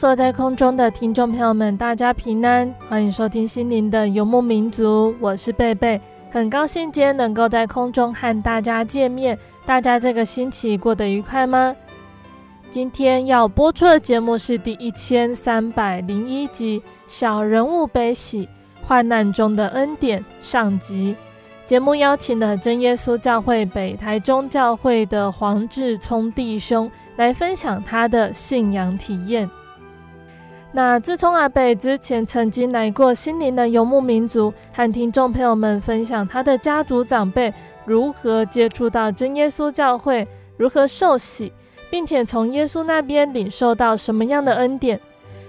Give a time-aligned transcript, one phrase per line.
[0.00, 9.38] 所有在空中的听众朋友们，大家平安，欢迎收听心灵的游牧民族，我是贝贝，很高兴今天能够在空中和大家见面。
[9.66, 11.76] 大家这个星期过得愉快吗？
[12.70, 18.48] 今天要播出的节目是第一千三百零一集《小人物悲喜，
[18.80, 21.14] 患难中的恩典》上集。
[21.66, 26.90] 节目邀请了真耶稣教会北台中教会的黄志聪弟兄。
[27.16, 29.46] 来分享他的信仰体验。
[30.72, 37.52] 那自从阿北之前曾经来过心灵的游牧民族，和听众朋友们分享他的家族长辈
[37.84, 40.26] 如何接触到真耶稣教会，
[40.56, 41.52] 如何受洗，
[41.90, 45.00] 并且从耶稣那边领受到什么样的恩典。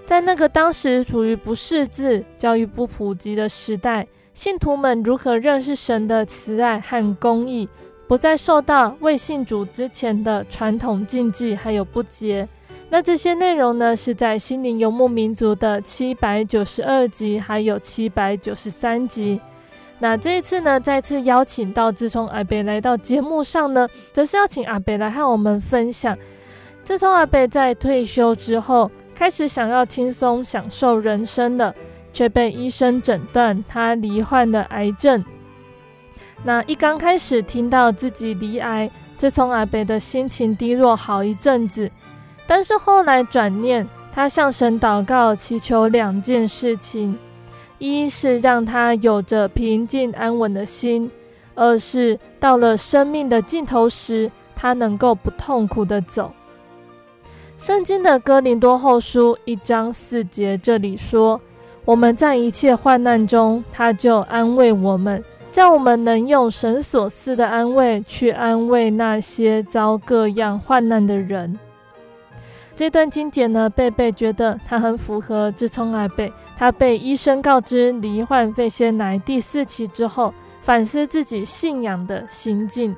[0.04, 7.68] 在那个当时处于不识字、教育不普及的时代，信徒们如何认识神的慈爱和公义。
[8.08, 12.46] 不再受到未信主之前的传统禁忌还有不洁。
[12.92, 19.40] 那这些内容呢，是在心灵游牧民族的七百九十二集，还有七百九十三集。
[19.98, 26.14] 那这一次呢，再次邀请到自从阿北来到节目上呢，则是要请阿北来和我们分享。
[26.84, 31.74] 自从阿北在退休之后，开始想要轻松享受人生了，
[32.12, 35.24] 却被医生诊断他罹患了癌症。
[36.44, 41.90] 那一刚开始听到自己罹癌，自从阿北的心情低落好一阵子。
[42.46, 47.18] 但是后来转念，他向神祷告，祈求两件事情：
[47.78, 51.08] 一是让他有着平静安稳的心；
[51.54, 56.32] 二是到了生命的尽头时，他能够不痛苦地走。
[57.56, 61.40] 圣经的哥林多后书一章四节这里说
[61.86, 65.22] ：“我们在一切患难中，他就安慰我们。”
[65.52, 71.58] 叫我们能用神所赐的安慰去安慰那些遭各样患难的人。
[72.82, 76.28] 这段经节呢，贝贝觉得它很符合志聪阿伯，
[76.58, 82.92] 他被医生告知罹患肺腺癌第四期之后，反思自己信仰的心境。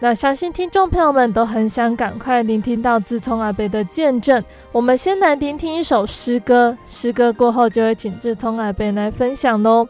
[0.00, 4.42] 那相信听众朋友们都很想赶快聆听到志聪阿伯的见证。
[4.72, 9.86] 我们先来聆听一首诗歌，诗歌过后就会请志聪阿伯来分享喽。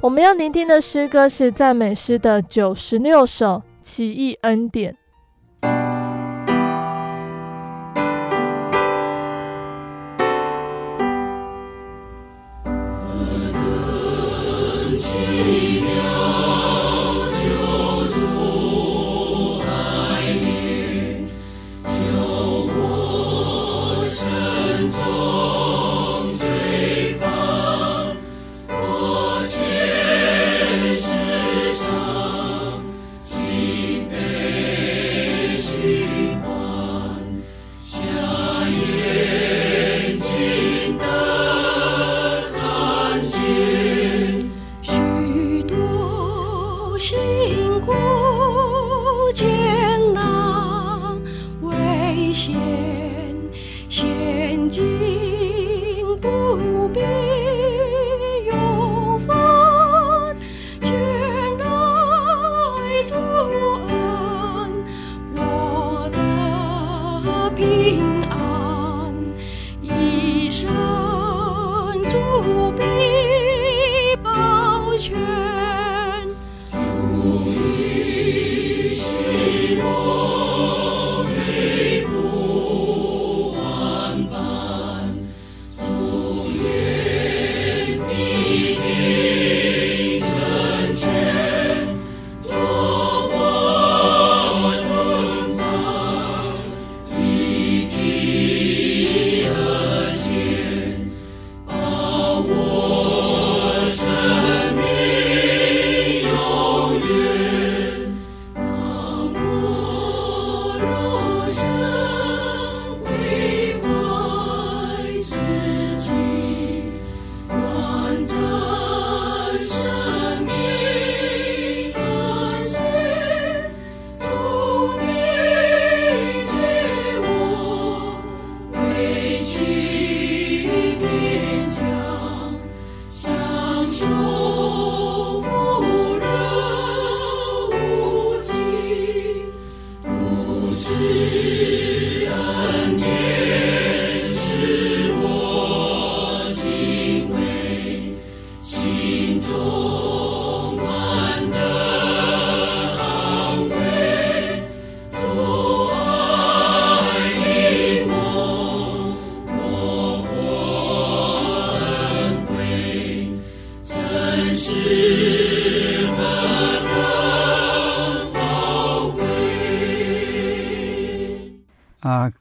[0.00, 3.46] 我们要聆听的诗歌是赞美诗的九十六首
[3.80, 4.92] 《奇异恩典》。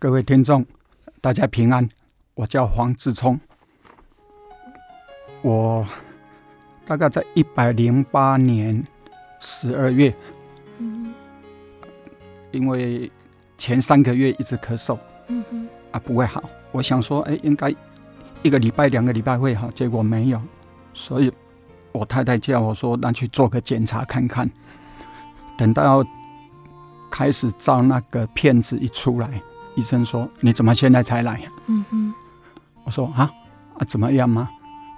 [0.04, 0.66] 各位听众，
[1.22, 1.88] 大家平安，
[2.34, 3.40] 我叫黄志聪，
[5.42, 5.88] 我
[6.86, 8.86] 大概在一百零八年
[9.40, 10.14] 十二月，
[12.52, 13.10] 因为
[13.58, 17.74] 前三个月一直咳嗽，嗯，啊不会好，我想说，哎，应该
[18.42, 20.42] 一个礼拜、两个礼拜会好，结果没有，
[20.94, 21.32] 所以
[21.94, 24.52] 我太太叫我说，那去做个检查看看，
[25.58, 26.06] 等到
[27.10, 29.42] 开始照那个片子一出来。
[29.76, 32.14] 医生说：“你怎么现在才来？”嗯哼，
[32.84, 33.32] 我说：“啊
[33.78, 34.50] 啊，怎么样吗？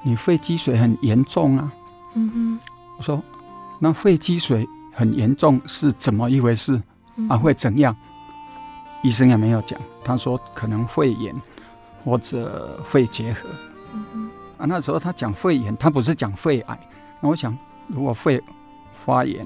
[0.04, 1.72] 你肺积水很严重啊。”
[2.16, 2.60] 嗯哼，
[2.98, 3.22] 我说
[3.80, 6.81] ：“那肺积水很严重是怎么一回事？
[7.30, 7.95] 啊，会怎样？”
[9.04, 11.33] 医生也没有讲，他说可能肺炎
[12.04, 13.50] 或者肺结核。
[13.94, 16.80] 嗯哼，啊，那时候他讲肺炎，他不是讲肺癌。
[17.22, 17.56] 那我想，
[17.88, 18.42] 如果肺
[19.06, 19.45] 发炎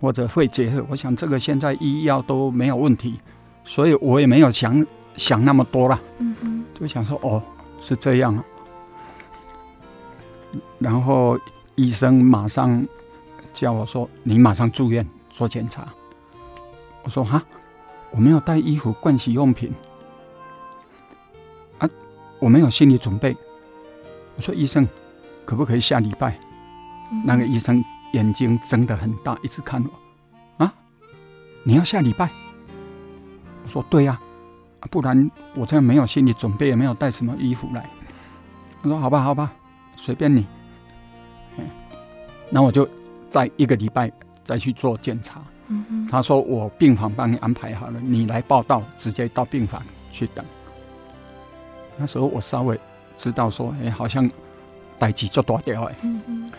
[0.00, 3.20] 或者肺结核，我想这个现在医药都没有问题。
[3.66, 4.86] 所以我也没有想
[5.16, 7.42] 想那么多了，嗯哼，就想说哦，
[7.82, 8.44] 是这样啊。
[10.78, 11.36] 然后
[11.74, 12.86] 医生马上
[13.52, 15.86] 叫我说：“你马上住院做检查。”
[17.02, 17.42] 我说：“哈，
[18.12, 19.72] 我没有带衣服、盥洗用品
[21.78, 21.88] 啊，
[22.38, 23.36] 我没有心理准备。”
[24.36, 24.86] 我说：“医生，
[25.44, 26.38] 可不可以下礼拜？”
[27.12, 30.64] 嗯、那个医生眼睛睁得很大，一直看我。
[30.64, 30.72] 啊，
[31.64, 32.30] 你要下礼拜？
[33.66, 34.16] 我说对呀，
[34.92, 37.90] 不然我这样没有心理准备，也没有带什么衣服来。
[38.80, 39.52] 他说好吧，好吧，
[39.96, 40.46] 随便你。
[42.48, 42.88] 那我就
[43.28, 44.10] 再一个礼拜
[44.44, 45.42] 再去做检查。
[46.08, 49.82] 他说我病房帮你安排好了，你来报到，直接到病房
[50.12, 50.44] 去等。
[51.96, 52.78] 那时候我稍微
[53.16, 54.30] 知道说，哎，好像
[54.96, 55.94] 代志就大掉哎。
[56.02, 56.52] 嗯哼。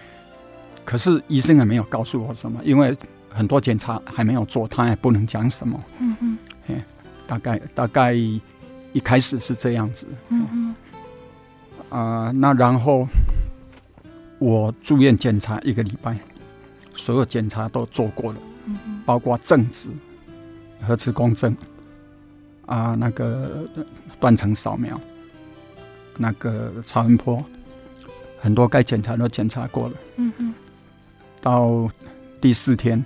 [0.83, 2.93] 可是医生也没有告诉我什么，因为
[3.29, 5.81] 很多检查还没有做，他也不能讲什么。
[5.99, 6.37] 嗯哼。
[7.27, 10.75] 大概大概一开始是这样子，嗯嗯，
[11.89, 13.07] 啊、呃，那然后
[14.39, 16.17] 我住院检查一个礼拜，
[16.95, 19.89] 所有检查都做过了，嗯嗯，包括正子、
[20.81, 21.51] 核磁共振，
[22.65, 23.67] 啊、呃，那个
[24.19, 24.99] 断层扫描，
[26.17, 27.43] 那个超音波，
[28.39, 30.53] 很多该检查都检查过了，嗯嗯，
[31.41, 31.89] 到
[32.39, 33.03] 第四天，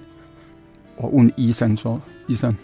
[0.95, 2.55] 我问医生说：“医生。”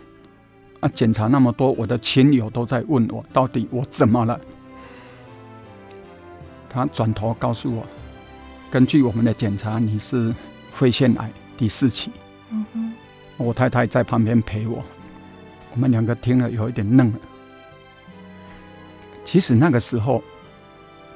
[0.79, 0.89] 啊！
[0.93, 4.39] 检查那么多，我的亲友都在问我，到底我怎么了？
[6.69, 7.85] 他转头告诉我，
[8.69, 10.33] 根据我们的检查，你是
[10.71, 12.11] 肺腺癌第四期。
[12.51, 12.93] 嗯哼。
[13.37, 14.83] 我太太在旁边陪我，
[15.71, 17.19] 我们两个听了有一点愣了。
[19.23, 20.23] 其实那个时候，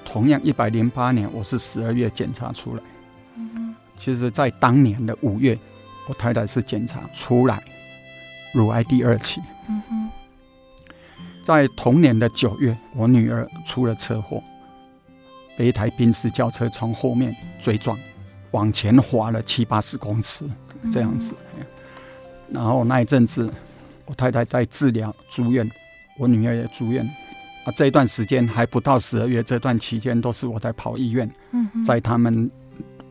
[0.06, 2.84] 同样一百零八年，我是十二月检查出来。
[3.38, 3.75] 嗯哼。
[4.00, 5.58] 其实，在当年的五月，
[6.08, 7.63] 我太太是检查出来。
[8.53, 9.41] 乳癌第二期。
[9.70, 10.10] 嗯哼，
[11.43, 14.43] 在同年的九月，我女儿出了车祸，
[15.58, 17.98] 被一台宾士轿车从后面追撞，
[18.51, 20.46] 往前滑了七八十公尺，
[20.91, 21.34] 这样子。
[21.58, 21.65] 嗯、
[22.50, 23.50] 然后那一阵子，
[24.05, 25.70] 我太太在治疗住院，
[26.17, 27.05] 我女儿也住院。
[27.63, 31.29] 啊，这一段时间还不到十二月，这段期间都是我在跑医院，
[31.86, 32.50] 在他们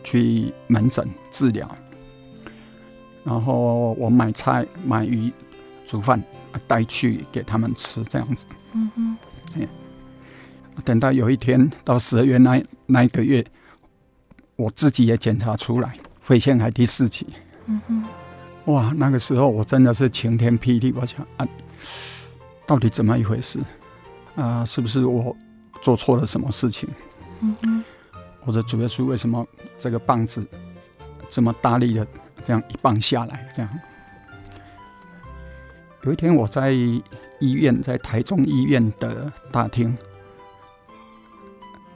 [0.02, 1.68] 去门诊治疗。
[3.24, 5.32] 然后我买菜买鱼
[5.84, 6.22] 煮饭
[6.66, 8.46] 带去给他们吃，这样子。
[8.72, 9.16] 嗯哼。
[10.84, 13.44] 等到有一天到十二月那那一个月，
[14.56, 17.26] 我自己也检查出来肺腺癌第四期。
[17.66, 18.04] 嗯哼。
[18.66, 20.92] 哇，那个时候我真的是晴天霹雳！
[20.96, 21.46] 我想啊，
[22.66, 23.58] 到底怎么一回事？
[24.36, 25.36] 啊，是不是我
[25.82, 26.88] 做错了什么事情？
[27.40, 27.84] 嗯哼。
[28.44, 29.46] 我的主要是为什么
[29.78, 30.46] 这个棒子
[31.28, 32.06] 这么大力的？
[32.44, 33.80] 这样一棒下来，这样。
[36.02, 37.02] 有一天我在医
[37.52, 39.96] 院，在台中医院的大厅，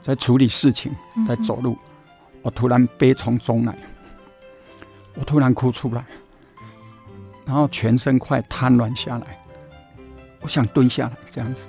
[0.01, 0.95] 在处理事情，
[1.27, 1.77] 在走路，
[2.43, 3.75] 我突然悲从中来，
[5.15, 6.05] 我突然哭出来，
[7.45, 9.39] 然后全身快瘫软下来，
[10.41, 11.67] 我想蹲下来这样子，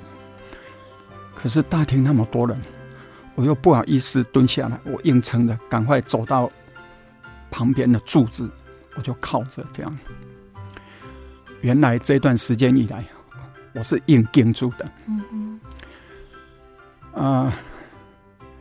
[1.34, 2.60] 可是大厅那么多人，
[3.34, 6.50] 我又不好意思蹲下来，我硬撑着，赶快走到
[7.50, 8.50] 旁边的柱子。
[8.96, 9.98] 我就靠着这样。
[11.60, 13.04] 原来这段时间以来，
[13.74, 14.86] 我是硬撑住的。
[15.06, 15.60] 嗯嗯。
[17.12, 17.52] 啊，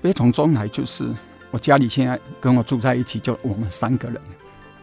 [0.01, 1.13] 悲从中来就是
[1.51, 4.21] 我家里现在跟我住在一起，就我们三个人，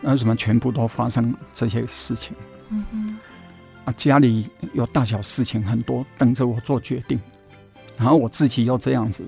[0.01, 2.37] 那什么全部都发生这些事情？
[2.69, 3.19] 嗯嗯。
[3.85, 7.21] 啊，家里有大小事情很多，等着我做决定，
[7.97, 9.25] 然后我自己又这样子，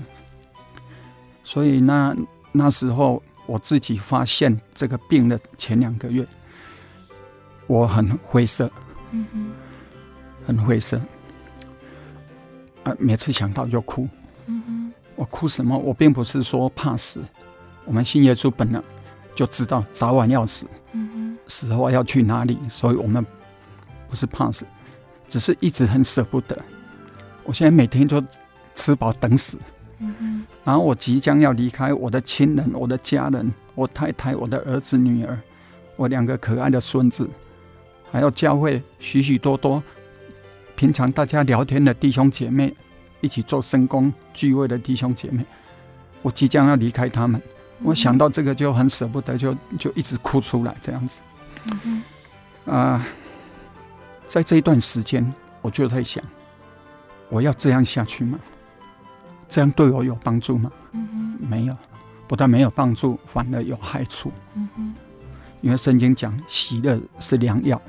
[1.43, 2.17] 所以那
[2.53, 3.23] 那时候。
[3.47, 6.27] 我自己发现这个病的前两个月，
[7.67, 8.71] 我很灰色。
[9.11, 9.53] 嗯哼。
[10.47, 11.01] 很灰色。
[12.83, 14.07] 啊，每次想到就哭。
[14.45, 15.75] 嗯哼，我哭什么？
[15.79, 17.23] 我并不是说怕死。
[17.87, 18.83] 我们信耶稣本来
[19.35, 20.67] 就知道早晚要死。
[20.93, 22.59] 嗯哼，死后要去哪里？
[22.69, 23.25] 所以我们
[24.07, 24.67] 不是怕死，
[25.29, 26.63] 只是一直很舍不得。
[27.43, 28.23] 我现在每天就
[28.75, 29.59] 吃饱等死。
[30.21, 35.39] 嗯，然后我即将要离开我的亲人、我的家人、我太太、我的儿子、女儿、
[35.97, 37.29] 我两个可爱的孙子，
[38.11, 39.83] 还有教会许许多多。
[40.77, 42.75] 平常大家聊天的弟兄姐妹，
[43.21, 45.45] 一起做圣工聚会的弟兄姐妹，
[46.21, 47.41] 我即将要离开他们，
[47.83, 51.21] 我想到这个就很舍不得，就就一直哭出来这样子。
[52.67, 53.07] 啊，
[54.27, 55.33] 在这一段时间，
[55.63, 56.23] 我就在想，
[57.29, 58.39] 我要这样下去吗？
[59.55, 60.69] 这样对我有帮助吗？
[61.39, 61.77] 没有，
[62.27, 64.33] 不但没有帮助，反而有害处。
[65.61, 67.81] 因为圣经讲喜乐是良药，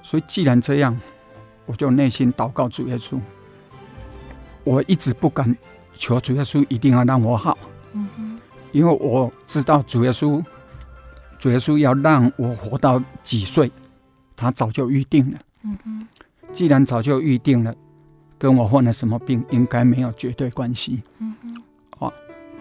[0.00, 0.96] 所以既然这样。
[1.68, 3.18] 我就内心祷告主耶稣，
[4.62, 5.56] 我一直不敢
[5.98, 7.58] 求主耶稣一定要让我好，
[8.70, 10.40] 因为我知道主耶稣，
[11.40, 13.68] 主耶稣要让我活到几岁，
[14.36, 15.38] 他早就预定了。
[16.52, 17.74] 既然早就预定了，
[18.38, 21.02] 跟我患了什么病应该没有绝对关系。
[21.98, 22.12] 哦，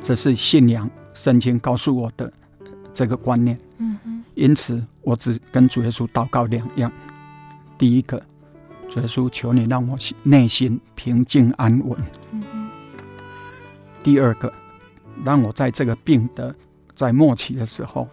[0.01, 2.31] 这是信仰圣经告诉我的
[2.93, 3.59] 这个观念。
[4.33, 6.91] 因此我只跟主耶稣祷告两样，
[7.77, 8.21] 第一个。
[8.89, 11.97] 主耶稣，求你让我内心平静安稳。
[14.01, 14.53] 第二个，
[15.23, 16.55] 让我在这个病的
[16.95, 18.07] 在末期的时候，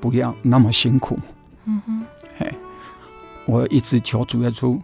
[0.00, 1.18] 不要那么辛苦。
[1.64, 2.04] 嗯哼
[2.38, 2.54] 嘿，
[3.46, 4.78] 我一直求主耶稣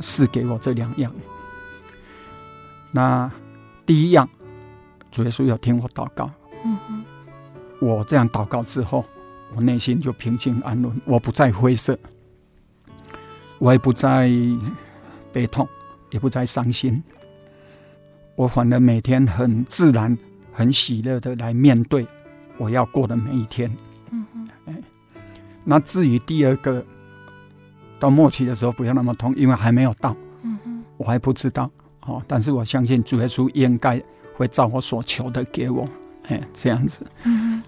[0.00, 1.12] 赐给我这两样。
[2.92, 3.30] 那
[3.86, 4.28] 第一样，
[5.10, 6.30] 主耶稣要听我祷告。
[6.64, 7.04] 嗯哼
[7.80, 9.04] 我这样祷告之后，
[9.54, 11.98] 我内心就平静安稳，我不再灰色。
[13.58, 14.30] 我也不再
[15.32, 15.68] 悲痛，
[16.10, 17.02] 也不再伤心，
[18.34, 20.16] 我反而每天很自然、
[20.50, 22.06] 很喜乐的来面对
[22.56, 23.70] 我要过的每一天。
[24.10, 24.48] 嗯嗯。
[24.66, 24.74] 哎，
[25.62, 26.82] 那至于第二个，
[27.98, 30.16] 到末期的时候不要那么痛，因为还没有到。
[30.42, 30.84] 嗯嗯。
[30.96, 31.70] 我还不知道
[32.10, 34.02] 哦，但是我相信主耶稣应该
[34.36, 35.84] 会照我所求的给我。
[36.28, 37.04] 哎，这样子。
[37.24, 37.62] 嗯。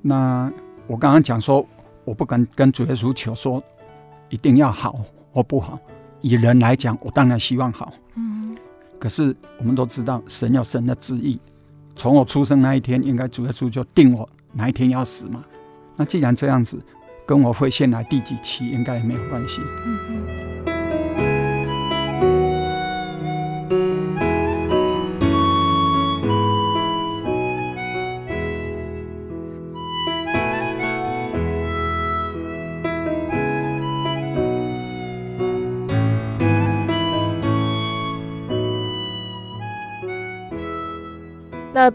[0.00, 0.52] 那
[0.86, 1.66] 我刚刚讲说，
[2.04, 3.62] 我不敢跟主耶稣求说。
[4.28, 4.98] 一定要好
[5.30, 5.78] 或不好，
[6.22, 7.92] 以人来讲，我当然希望好。
[8.14, 8.56] 嗯，
[8.98, 11.38] 可是我们都知道，神有神的旨意。
[11.94, 15.44] 从我出生那一天，应该主耶稣就定我哪一天要死嘛。
[15.96, 16.82] 那既然这样子，
[17.26, 19.60] 跟我会先来第几期，应该也没有关系。
[19.84, 21.21] 嗯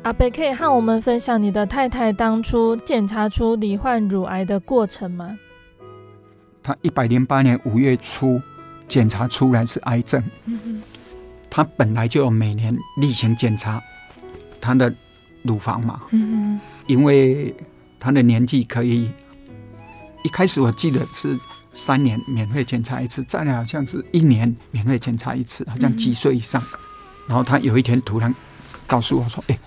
[0.04, 5.38] 阿北可以和我们分享你的太太当初检查出罹患乳癌的过程吗？
[6.62, 8.42] 她一百零八年五月初
[8.88, 10.22] 检查出来是癌症。
[11.50, 13.82] 她本来就有每年例行检查
[14.60, 14.94] 她的
[15.44, 16.02] 乳房嘛。
[16.86, 17.56] 因为
[18.00, 19.10] 她的年纪可以，
[20.24, 21.38] 一开始我记得是
[21.74, 26.62] 三年免费检查一次，再来好像是一年免费检查一次，好像几岁以上。
[27.28, 28.34] 然后她有一天突然
[28.86, 29.58] 告诉我说：“哎。”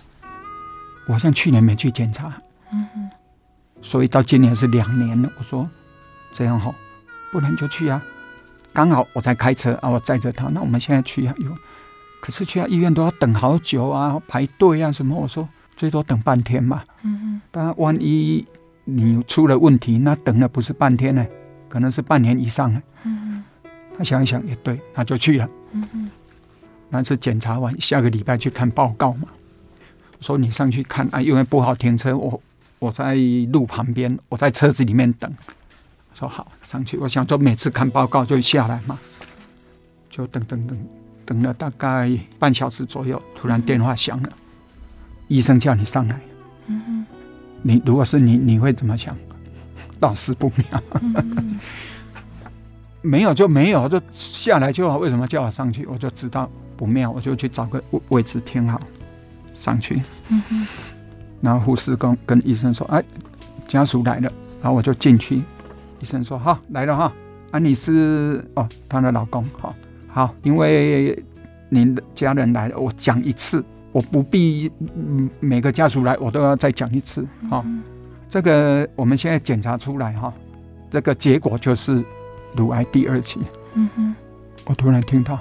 [1.10, 2.32] 我好像去年没去检查，
[2.72, 3.10] 嗯哼，
[3.82, 5.28] 所以到今年是两年了。
[5.36, 5.68] 我说
[6.32, 6.72] 这样好，
[7.32, 8.00] 不然就去啊。
[8.72, 10.46] 刚好我在开车啊，我载着他。
[10.50, 11.52] 那我们现在去啊，有，
[12.22, 15.16] 可是去啊医院都要等好久啊，排队啊什么。
[15.16, 17.40] 我说最多等半天嘛，嗯哼。
[17.50, 18.46] 但万一
[18.84, 21.26] 你出了问题，那等的不是半天呢，
[21.68, 22.80] 可能是半年以上呢。
[23.02, 23.70] 嗯哼。
[23.98, 25.48] 他想一想也对，他就去了。
[25.72, 26.08] 嗯哼。
[26.88, 29.26] 那次检查完，下个礼拜去看报告嘛。
[30.20, 32.42] 说你上去看啊，因为不好停车，我
[32.78, 33.14] 我在
[33.52, 35.32] 路旁边，我在车子里面等。
[36.12, 38.98] 说好上去，我想说每次看报告就下来嘛，
[40.10, 40.78] 就等等等，
[41.24, 44.28] 等了大概半小时左右，突然电话响了，
[45.28, 46.20] 医生叫你上来。
[46.66, 47.06] 嗯，
[47.62, 49.16] 你如果是你，你会怎么想？
[49.98, 50.82] 大事不妙。
[53.02, 54.98] 没有就没有，就下来就好。
[54.98, 55.86] 为什么叫我上去？
[55.86, 58.78] 我就知道不妙，我就去找个位位置停好。
[59.60, 60.66] 上去，嗯哼，
[61.42, 63.04] 然后护士跟跟医生说：“哎，
[63.68, 65.36] 家属来了。”然后我就进去，
[66.00, 67.12] 医生说：“好，来了哈，
[67.50, 69.74] 啊，你是哦，她的老公，好，
[70.08, 71.22] 好，因为
[71.68, 73.62] 您的家人来了，我讲一次，
[73.92, 74.72] 我不必
[75.40, 77.62] 每个家属来，我都要再讲一次，哈，
[78.28, 80.32] 这个我们现在检查出来哈，
[80.90, 82.02] 这个结果就是
[82.56, 83.40] 乳癌第二期，
[83.74, 84.14] 嗯哼，
[84.64, 85.34] 我突然听到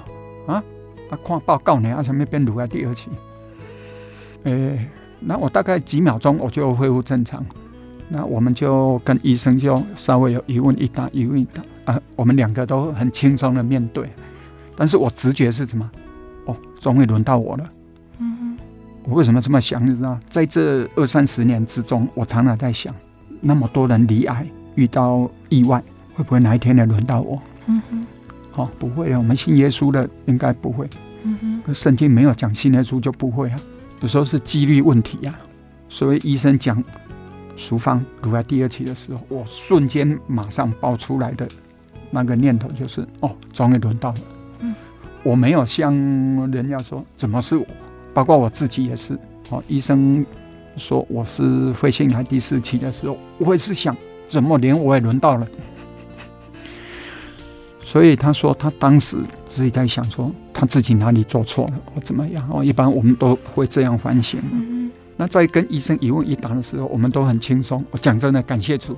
[0.46, 0.62] 啊
[1.10, 3.10] 啊，看报告呢，啊，什么变乳癌第二期？
[4.44, 7.44] 诶，那我大概几秒钟我就恢复正常。
[8.08, 14.10] 那我们就跟医生就稍微有一问一答，一问一答啊，我们两个都很轻松的面对。
[14.74, 15.88] 但是我直觉是什么？
[16.46, 17.68] 哦，终于轮到我了。
[18.18, 18.58] 嗯哼。
[19.04, 19.84] 我为什么这么想？
[19.86, 22.92] 你知道，在这二三十年之中，我常常在想，
[23.40, 24.44] 那么多人离癌
[24.74, 25.80] 遇到意外，
[26.14, 27.40] 会不会哪一天也轮到我？
[27.66, 28.04] 嗯哼。
[28.50, 30.88] 好、哦，不会啊，我们信耶稣的应该不会。
[31.22, 31.62] 嗯哼。
[31.64, 33.60] 可圣经没有讲信耶稣就不会啊，
[34.00, 35.40] 有时候是几率问题呀、啊。
[35.88, 36.82] 所以医生讲。
[37.56, 41.46] 淑芳乳癌第二期的时候，我瞬间马上爆出来的
[42.10, 44.18] 那个念头就是：哦，终于轮到了。
[44.60, 44.74] 嗯，
[45.22, 45.92] 我没有像
[46.50, 47.66] 人家说怎么是我，
[48.14, 49.12] 包括我自己也是。
[49.50, 50.24] 哦，医生
[50.78, 53.94] 说我是肺腺癌第四期的时候，我也是想
[54.26, 55.46] 怎么连我也轮到了。
[57.90, 59.16] 所以他说他当时
[59.48, 62.48] 自己在想说他自己哪里做错了，或怎么样。
[62.48, 64.40] 哦，一般我们都会这样反省。
[65.16, 67.84] 那在跟医生一问一答的时候，我们都很轻松。
[67.90, 68.96] 我讲真的，感谢主。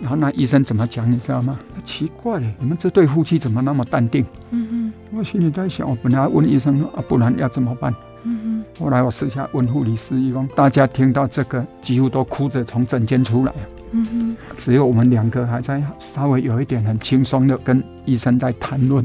[0.00, 1.56] 然后那医生怎么讲，你知道吗？
[1.84, 4.26] 奇怪了，你们这对夫妻怎么那么淡定？
[4.50, 4.92] 嗯哼。
[5.16, 7.94] 我心里在想，我本来问医生啊，不然要怎么办？
[8.24, 8.84] 嗯哼。
[8.84, 13.52] 后来我私下问护理师，一共大家听到这个，几乎都哭着从诊间出来。
[13.92, 14.29] 嗯哼。
[14.60, 19.04] 只有我们两个还在稍微有一点很轻松的跟医生在谈论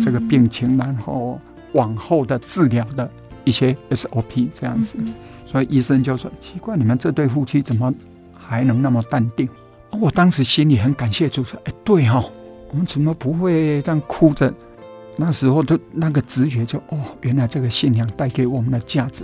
[0.00, 1.38] 这个病情，然后
[1.72, 3.08] 往后的治疗的
[3.44, 4.96] 一些 SOP 这样子。
[5.44, 7.92] 所以医生就说：“奇怪，你们这对夫妻怎么
[8.32, 9.46] 还能那么淡定？”
[10.00, 12.32] 我当时心里很感谢主说：“哎，对哈、哦，
[12.70, 14.52] 我们怎么不会这样哭着？
[15.18, 19.22] 那时候的那个直觉就哦，原来这个信仰带给我们的价值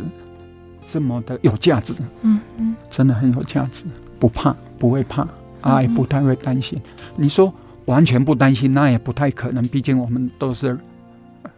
[0.87, 3.87] 这么的有价值，嗯嗯，真的很有价值，
[4.19, 5.27] 不怕，不会怕，
[5.61, 6.81] 啊，也不太会担心。
[7.17, 7.53] 你说
[7.87, 10.79] 完全不担心，那也不太可能，毕竟我们都是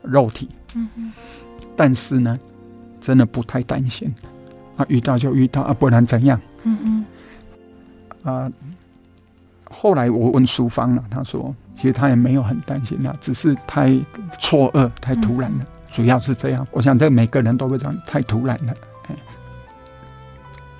[0.03, 1.13] 肉体，嗯嗯，
[1.77, 2.37] 但是呢，
[3.01, 4.13] 真的不太担心。”
[4.77, 6.41] 啊，遇到就遇到啊，不然怎样？
[6.63, 7.05] 嗯嗯。
[8.23, 8.51] 啊，
[9.65, 13.95] 后来我问淑芳了，她说，其实她也没有很担心啊，只是太
[14.39, 16.67] 错愕、太突然了，嗯、主要是这样。
[16.71, 18.73] 我想这每个人都会这样，太突然了。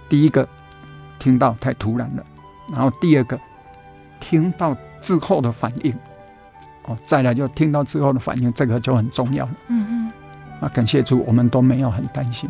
[0.09, 0.47] 第一个
[1.19, 2.25] 听到太突然了，
[2.73, 3.39] 然后第二个
[4.19, 5.95] 听到之后的反应，
[6.87, 9.53] 哦，再来就听到之后的反应，这个就很重要了。
[9.69, 10.13] 嗯嗯。
[10.61, 12.49] 啊，感谢主，我们都没有很担心。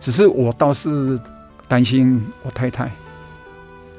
[0.00, 1.18] 只是我倒是
[1.68, 2.90] 担心我太太，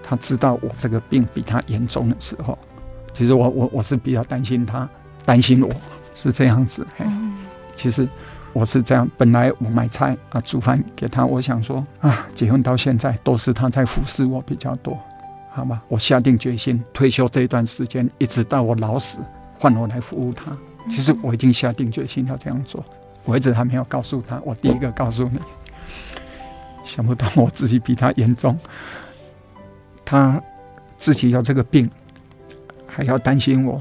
[0.04, 2.58] 她知道我这个病比她严重的时候，
[3.14, 4.88] 其实我我我是比较担心她，
[5.26, 5.72] 担心我
[6.14, 6.86] 是这样子。
[6.98, 7.06] 嘿，
[7.76, 8.08] 其实
[8.58, 14.98] 我是这样，本来我买菜啊煮饭给他，我想说啊，结婚到现在都是他在服侍我比较多，
[15.52, 15.80] 好吧？
[15.88, 19.20] 我下定决心退休这一段时间，一直到我老死，
[19.54, 20.46] 换我来服务他。
[20.90, 22.84] 其实我已经下定决心要这样做，
[23.26, 25.40] 我一直还没有告诉他，我第一个告诉你。
[26.84, 28.58] 想不到我自己比他严重，
[30.04, 30.42] 他
[30.98, 31.88] 自己有这个病，
[32.88, 33.80] 还要担心我。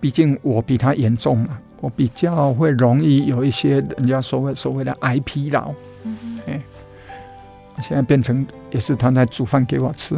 [0.00, 5.72] 毕竟我比他严重嘛，我比较会容易有一些人家所谓所谓的癌疲劳。
[6.46, 6.60] 哎，
[7.82, 10.14] 现在变成也是他在煮饭给我吃。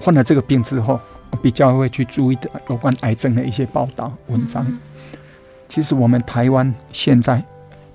[0.00, 4.66] 患了这个病之后，我比较会去注意的有关癌症的一些报道文章。
[5.68, 7.42] 其实我们台湾现在。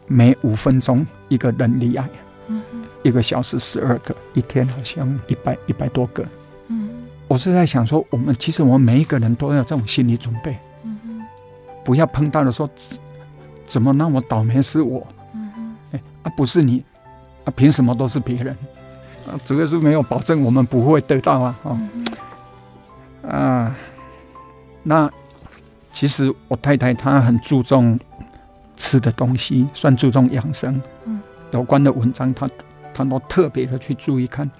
[0.07, 2.07] 每五分钟一个人罹癌，
[2.49, 2.61] 嗯、
[3.01, 6.23] 一个小时十二个，一天好像一百一百多个。
[6.67, 10.55] 嗯、我是在想说，我们其实我们每一个人都要这种心理准备，
[11.85, 12.69] 不要碰到的说，
[13.65, 15.07] 怎么那么倒霉是我？
[15.33, 15.75] 嗯、哼。
[15.91, 16.83] 哎，啊不是你，
[17.45, 18.53] 啊凭什么都是别人？
[19.27, 21.79] 啊，这个是没有保证我们不会得到啊，哦，
[23.21, 23.75] 嗯、啊，
[24.83, 25.09] 那
[25.93, 27.97] 其实我太太她很注重。
[28.77, 31.21] 吃的东西算注重养生，嗯，
[31.51, 32.47] 有关的文章她
[32.93, 34.51] 她都特别的去注意看，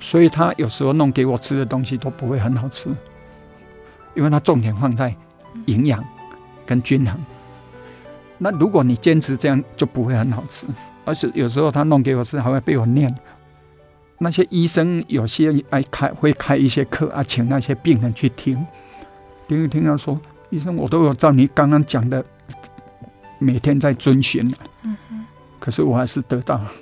[0.00, 2.88] 所以她有时候弄给我吃的东西都不会很好吃，
[4.14, 5.12] 因为她重点放在
[5.66, 6.02] 营养
[6.70, 7.20] 跟均衡。
[8.38, 10.66] 那如果你坚持这样，就不会很好吃，
[11.04, 13.12] 而且有时候他弄给我吃还会被我念。
[14.18, 18.64] 那些医生有些爱开会开一些课啊，请那些病人去听，
[19.48, 20.16] 听一听他说，
[20.50, 22.24] 医生我都有照你刚刚讲的。
[23.42, 24.94] 每天在遵循，嗯，
[25.58, 26.72] 可是我还是得到了。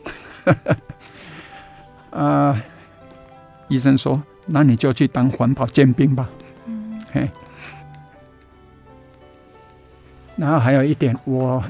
[2.10, 2.62] 啊、呃，
[3.68, 6.28] 医生说，那你就去当环保健兵吧。
[6.66, 7.30] 嗯，嘿。
[10.38, 11.62] 然后还有一点，我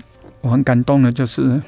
[0.42, 1.60] 我很感动的，就是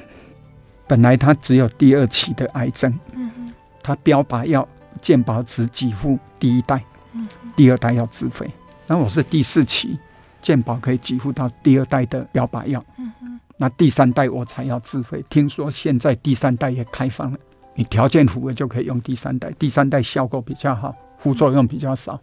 [0.87, 4.65] 本来他只有第二期的癌症，嗯哼，他标靶要
[5.01, 6.83] 健保只给付第一代，
[7.13, 8.49] 嗯，第二代要自费。
[8.85, 9.97] 那我是第四期，
[10.41, 12.83] 健保可以给付到第二代的标靶药。
[12.97, 13.39] 嗯嗯。
[13.57, 15.23] 那第三代我才要自费。
[15.27, 17.37] 听说现在第三代也开放了，
[17.73, 19.51] 你条件符合就可以用第三代。
[19.57, 22.19] 第三代效果比较好，副作用比较少。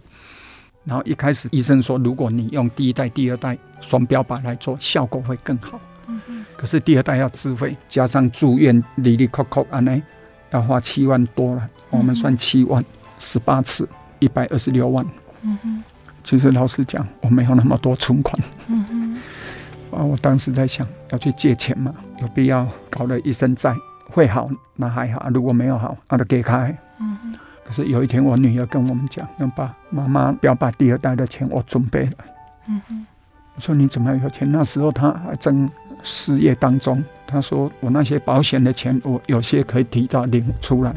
[0.88, 5.78] 然后一开始医生说，如果你用第一代、第二代双标靶来做，效果会更好。
[6.06, 6.46] 嗯嗯。
[6.56, 10.02] 可是第二代要自费，加上住院，里里扣扣安呢
[10.50, 11.68] 要花七万多了。
[11.90, 12.82] 我们算七万，
[13.18, 13.86] 十八次
[14.18, 15.04] 一百二十六万。
[15.42, 15.84] 嗯哼。
[16.24, 18.42] 其实老实讲，我没有那么多存款。
[18.68, 19.20] 嗯嗯。
[19.90, 23.74] 啊，我当时在想，要去借钱嘛，有必要搞了一身债，
[24.10, 26.74] 会好那还好，如果没有好，那就给开。
[26.98, 27.34] 嗯哼。
[27.68, 32.12] 可是有一天，我女儿跟我们讲，要把妈妈不要把第二代的钱我准备了。
[32.66, 33.06] 嗯哼。
[33.54, 34.50] 我说你怎么有钱？
[34.50, 35.68] 那时候她还正
[36.02, 37.04] 失业当中。
[37.26, 40.94] 她说我那些保险的钱，我有些可以提早领出来，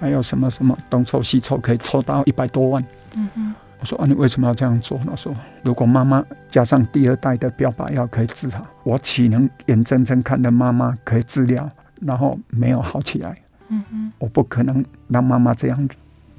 [0.00, 2.82] 还有什么什么东凑西凑，可以凑到一百多万。
[3.16, 3.54] 嗯哼。
[3.78, 4.98] 我说啊，你为什么要这样做？
[5.06, 13.36] 他说，如果妈妈加上第二代的标靶药可以治好，我岂能眼睁睁看着妈妈可以治疗，然后没有好起来？
[13.70, 15.96] 嗯嗯，我不可能让妈妈这样子。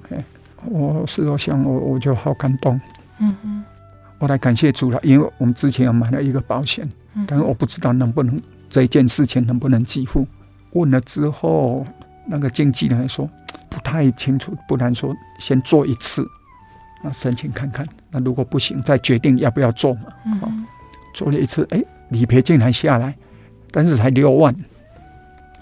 [0.09, 0.23] 哎，
[0.65, 2.79] 我事后想，我我就好感动。
[3.19, 3.63] 嗯嗯，
[4.19, 6.87] 我来感谢主了，因为我们之前有买了一个保险，
[7.25, 8.39] 但是我不知道能不能
[8.69, 10.27] 这一件事情能不能给付。
[10.73, 11.85] 问了之后，
[12.25, 13.29] 那个经纪人说
[13.69, 16.25] 不太清楚，不然说先做一次。
[17.03, 20.01] 那申请看看，那如果不行，再决定要不要做嘛。
[20.25, 20.51] 嗯、哦，
[21.15, 23.15] 做了一次，哎，理赔竟然下来，
[23.71, 24.55] 但是才六万，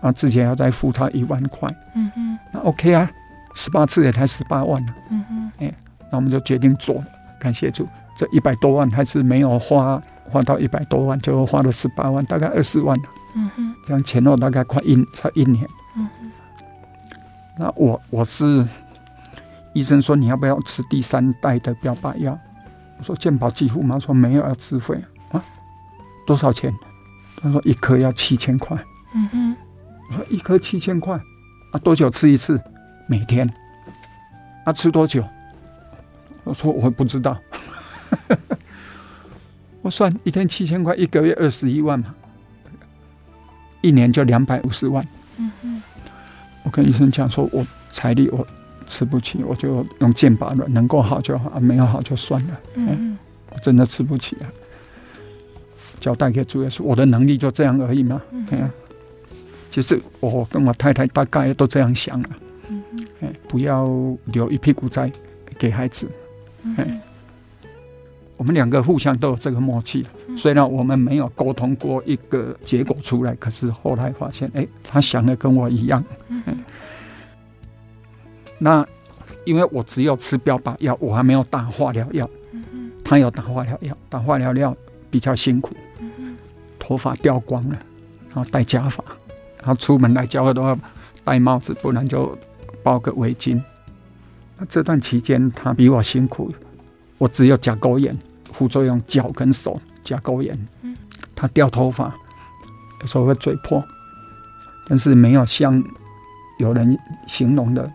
[0.02, 1.70] 啊，之前要再付他一万块。
[1.96, 3.10] 嗯哼，那 OK 啊，
[3.54, 4.84] 十八次也才十八万。
[5.10, 5.74] 嗯哼，哎，
[6.12, 7.06] 那我们就决定做了。
[7.40, 12.98] 感谢主，这一百多万还是没有花，花到一百多万，就花了十八万，大概二十万。
[13.36, 15.68] 嗯哼，这样前后大概快一才一年。
[15.96, 16.32] 嗯哼，
[17.58, 18.66] 那我我是。
[19.74, 22.38] 医生说：“你要不要吃第三代的标靶药？”
[22.98, 25.00] 我说：“健保给付吗？”说：“没有，要自费
[25.32, 25.42] 啊。”
[26.26, 26.74] 多少钱？
[27.40, 28.76] 他说：“一颗要七千块。”
[29.14, 29.56] 嗯哼。
[30.10, 31.16] 我说：“一颗七千块
[31.72, 31.80] 啊？
[31.84, 32.60] 多久吃一次？
[33.08, 33.50] 每天。
[34.66, 35.24] 啊，吃多久？”
[36.44, 37.38] 我说：“我不知道。
[39.82, 42.14] ”我算一天七千块，一个月二十一万嘛，
[43.82, 45.08] 一年就两百五十万。
[45.38, 45.82] 嗯嗯。
[46.64, 48.46] 我跟医生讲说：“我财力我。”
[48.90, 52.60] 吃不起，我就用剑拔了，能够好就好，没有好就算了。
[52.74, 53.16] 嗯，
[53.52, 54.50] 我真的吃不起啊。
[56.00, 58.20] 交代给主耶稣，我的能力就这样而已嘛。
[58.32, 58.44] 嗯，
[59.80, 62.30] 其实我跟我太太大概都这样想了。
[62.68, 63.86] 嗯，不要
[64.26, 65.10] 留一屁股债
[65.58, 66.06] 给孩子。
[66.64, 67.00] 嗯，
[68.36, 70.06] 我们两个互相都有这个默契。
[70.36, 76.04] 虽然我们没有沟通过一个结果出来，可是后来发现，哎，他想的跟我一样。
[76.28, 76.44] 嗯。
[78.58, 78.86] 那，
[79.46, 82.30] 因为我只有吃标靶药，我还没有打化疗药。
[82.52, 84.76] 嗯哼，他有打化疗药，打化疗药
[85.10, 85.74] 比较辛苦。
[86.00, 86.38] 嗯哼，
[86.78, 87.80] 头发掉光了，
[88.28, 89.02] 然后戴假发，
[89.62, 90.78] 他出门来教会都要
[91.24, 92.38] 戴帽子，不然就
[92.84, 93.62] 包个围巾。
[94.58, 96.54] 那这段期间他比我辛苦，
[97.18, 98.18] 我只有甲沟炎，
[98.52, 100.58] 副作用脚跟手甲沟炎。
[101.36, 102.14] 他掉头发，
[103.02, 103.84] 有时候会嘴破，
[104.88, 105.84] 但是没有像
[106.58, 107.92] 有人形容的。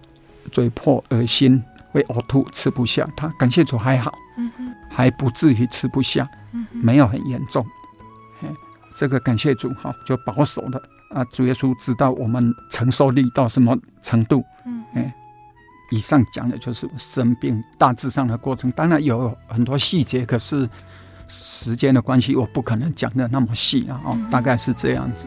[0.53, 4.12] 嘴破、恶心、会呕吐、吃不下，他感谢主还好，
[4.88, 6.29] 还不至于吃不下，
[6.70, 7.66] 没有很严重，
[8.94, 10.81] 这个感谢主哈，就保守了
[11.14, 11.24] 啊。
[11.33, 15.14] 主耶稣知道我们承受力到什么程度，嗯哎，
[15.90, 20.68] 以上讲的就是生病大致上的过程，当然有很多细节，可是
[21.29, 25.27] 时间的关系，我不可能讲的那么细啊，哦，大概是这样子。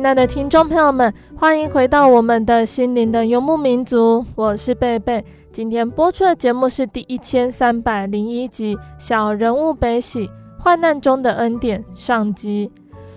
[0.00, 5.22] 亲爱的听众朋友们，欢迎回到我们的心灵的游牧民族，我是贝贝。
[5.52, 12.72] 今天播出的节目是第一千三百零一集《小人物悲喜患难中的恩典》上集。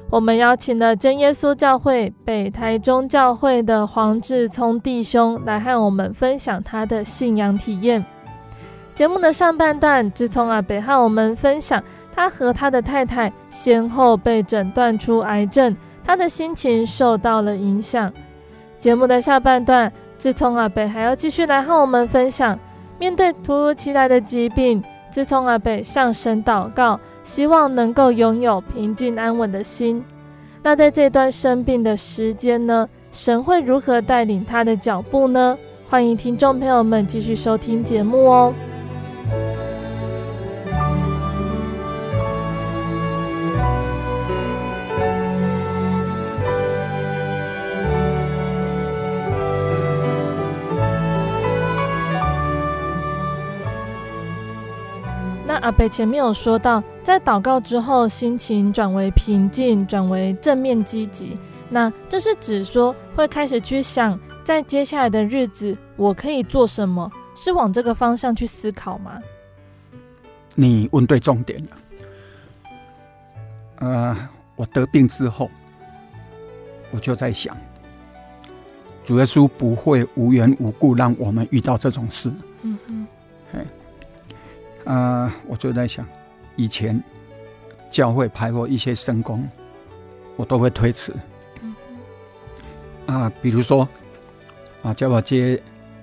[0.09, 8.05] 我们邀请了真耶稣教会北台中教会的黄志聪弟兄来和我们分享他的信仰体验。
[8.93, 11.81] 节目的上半段，志聪阿伯和我们分享
[12.13, 18.11] 他和他的太太先后被诊断出癌症，他的心情受到了影响。
[18.79, 19.91] 节目的下半段。
[20.15, 22.57] 志聪阿北还要继续来和我们分享，
[22.97, 30.01] 面对突如其来的疾病，志聪阿北向神祷告，希望能够拥有平静安稳的心。
[30.61, 35.57] 那在这段生病的时间呢，神会如何带领他的脚步呢？
[35.89, 38.53] 欢迎听众朋友们继续收听节目哦。
[55.57, 61.37] 阿北前面有说到，在祷告之后，心情转为平静，转为正面积极。
[61.69, 67.11] 那这是指说会开始去想，在接下来的日子我可以做什么？
[67.35, 69.19] 是往这个方向去思考吗？
[70.55, 71.69] 你问对重点了。
[73.77, 75.49] 呃，我得病之后，
[76.91, 77.57] 我就在想，
[79.03, 82.31] 主耶稣不会无缘无故让我们遇到这种事。
[82.61, 83.07] 嗯嗯。
[84.85, 86.05] 啊、呃，我就在想，
[86.55, 87.01] 以前
[87.89, 89.47] 教会排过一些圣工，
[90.35, 91.15] 我都会推辞。
[93.05, 93.87] 啊，比如说
[94.81, 95.61] 啊，叫我接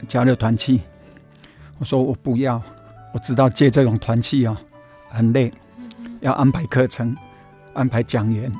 [0.08, 0.80] 交流团契，
[1.78, 2.62] 我说我不要，
[3.12, 4.58] 我知道接这种团契啊
[5.08, 5.52] 很累，
[6.20, 7.14] 要安排课程，
[7.74, 8.50] 安排讲员，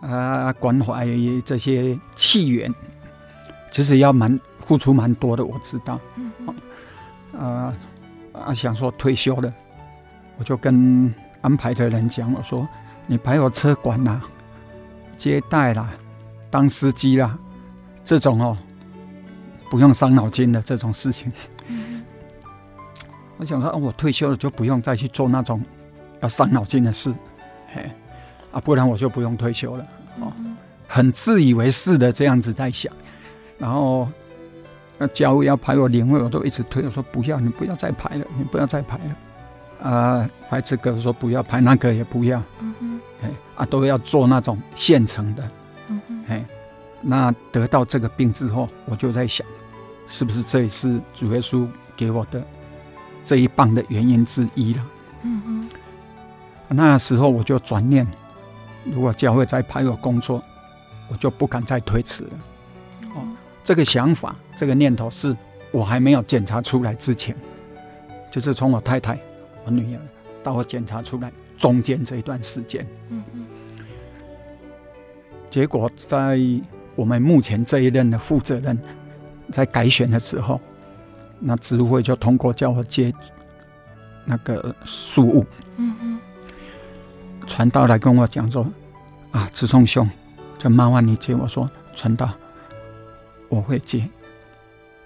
[0.00, 1.06] 啊，关怀
[1.44, 2.72] 这些气源，
[3.70, 5.98] 其实要蛮付出蛮多的，我知道。
[7.36, 7.74] 啊。
[8.32, 9.52] 啊，想说退休了，
[10.38, 12.66] 我就跟安排的人讲，我说
[13.06, 14.22] 你排我车管啦、
[15.16, 15.90] 接待啦、
[16.50, 17.38] 当司机啦，
[18.02, 18.56] 这种哦，
[19.70, 21.30] 不用伤脑筋的这种事情。
[21.68, 22.02] 嗯、
[23.36, 25.62] 我想说，哦，我退休了就不用再去做那种
[26.20, 27.14] 要伤脑筋的事，
[27.74, 27.90] 嘿，
[28.50, 29.84] 啊，不然我就不用退休了。
[30.20, 30.56] 哦，嗯、
[30.88, 32.92] 很自以为是的这样子在想，
[33.58, 34.08] 然后。
[35.02, 39.04] 那教会要排我灵会，我都一直推，我说不要，你不要再排了，你不要再排了。
[39.82, 45.42] 啊、呃，排这个说不要排那个也不要，嗯哼，哎啊，都要做那种现成的，
[45.88, 46.44] 嗯哼，哎，
[47.00, 49.44] 那得到这个病之后，我就在想，
[50.06, 52.40] 是不是这也是主耶稣给我的
[53.24, 54.86] 这一棒的原因之一了？
[55.22, 55.68] 嗯哼，
[56.68, 58.06] 那时候我就转念，
[58.84, 60.40] 如果教会再排我工作，
[61.08, 62.30] 我就不敢再推辞了。
[63.64, 65.36] 这个想法，这个念头是
[65.70, 67.34] 我还没有检查出来之前，
[68.30, 69.18] 就是从我太太、
[69.64, 70.00] 我女儿
[70.42, 72.86] 到我检查出来中间这一段时间。
[73.08, 73.46] 嗯嗯。
[75.48, 76.40] 结果在
[76.96, 78.78] 我们目前这一任的负责人，
[79.52, 80.60] 在改选的时候，
[81.38, 83.14] 那执务会就通过叫我接
[84.24, 85.44] 那个事务。
[85.76, 86.18] 嗯嗯。
[87.46, 88.66] 传道来跟我讲说
[89.30, 90.08] ：“啊，志聪兄，
[90.58, 92.28] 就麻烦你接。”我说：“传道。”
[93.52, 94.08] 我会接，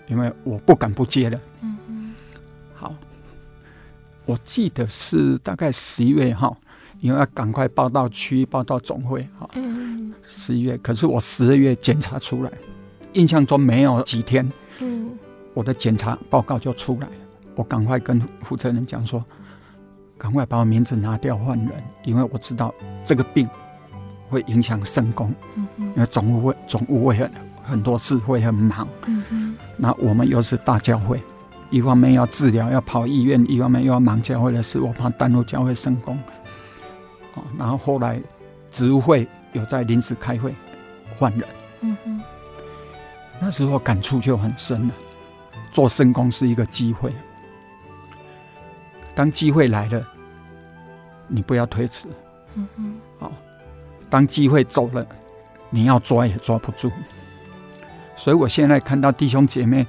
[0.06, 1.40] 因为我不敢不接了。
[1.62, 2.14] 嗯嗯，
[2.76, 2.94] 好，
[4.24, 6.56] 我记得是大概十一月哈，
[7.00, 9.50] 因为要赶快报到区，报到总会哈。
[9.54, 12.52] 嗯，十一月，可是我十二月检查出来，
[13.14, 15.10] 印象中没有几天，嗯，
[15.52, 17.14] 我的检查报告就出来了。
[17.56, 19.24] 我赶快跟负责人讲说，
[20.16, 22.72] 赶快把我名字拿掉换人，因为我知道
[23.04, 23.48] 这个病
[24.28, 25.34] 会影响肾功。
[25.56, 27.28] 嗯嗯，因为总务会总务会很。
[27.66, 31.20] 很多事会很忙，嗯哼，那我们又是大教会，
[31.70, 36.16] 一方面要治疗，要跑医院，一方面又要忙教会的事，我怕耽误教会圣工。
[37.34, 38.22] 哦，然后后来
[38.70, 40.54] 职务会有在临时开会
[41.16, 41.48] 换人，
[41.80, 42.20] 嗯哼，
[43.40, 44.94] 那时候感触就很深了。
[45.72, 47.12] 做圣工是一个机会，
[49.14, 50.06] 当机会来了，
[51.26, 52.08] 你不要推辞，
[52.54, 53.32] 嗯哼，好，
[54.08, 55.04] 当机会走了，
[55.68, 56.90] 你要抓也抓不住。
[58.16, 59.86] 所以，我现在看到弟兄姐妹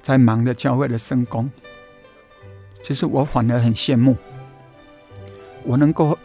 [0.00, 1.50] 在忙着教会的圣工，
[2.82, 4.16] 其实我反而很羡慕。
[5.64, 6.16] 我能够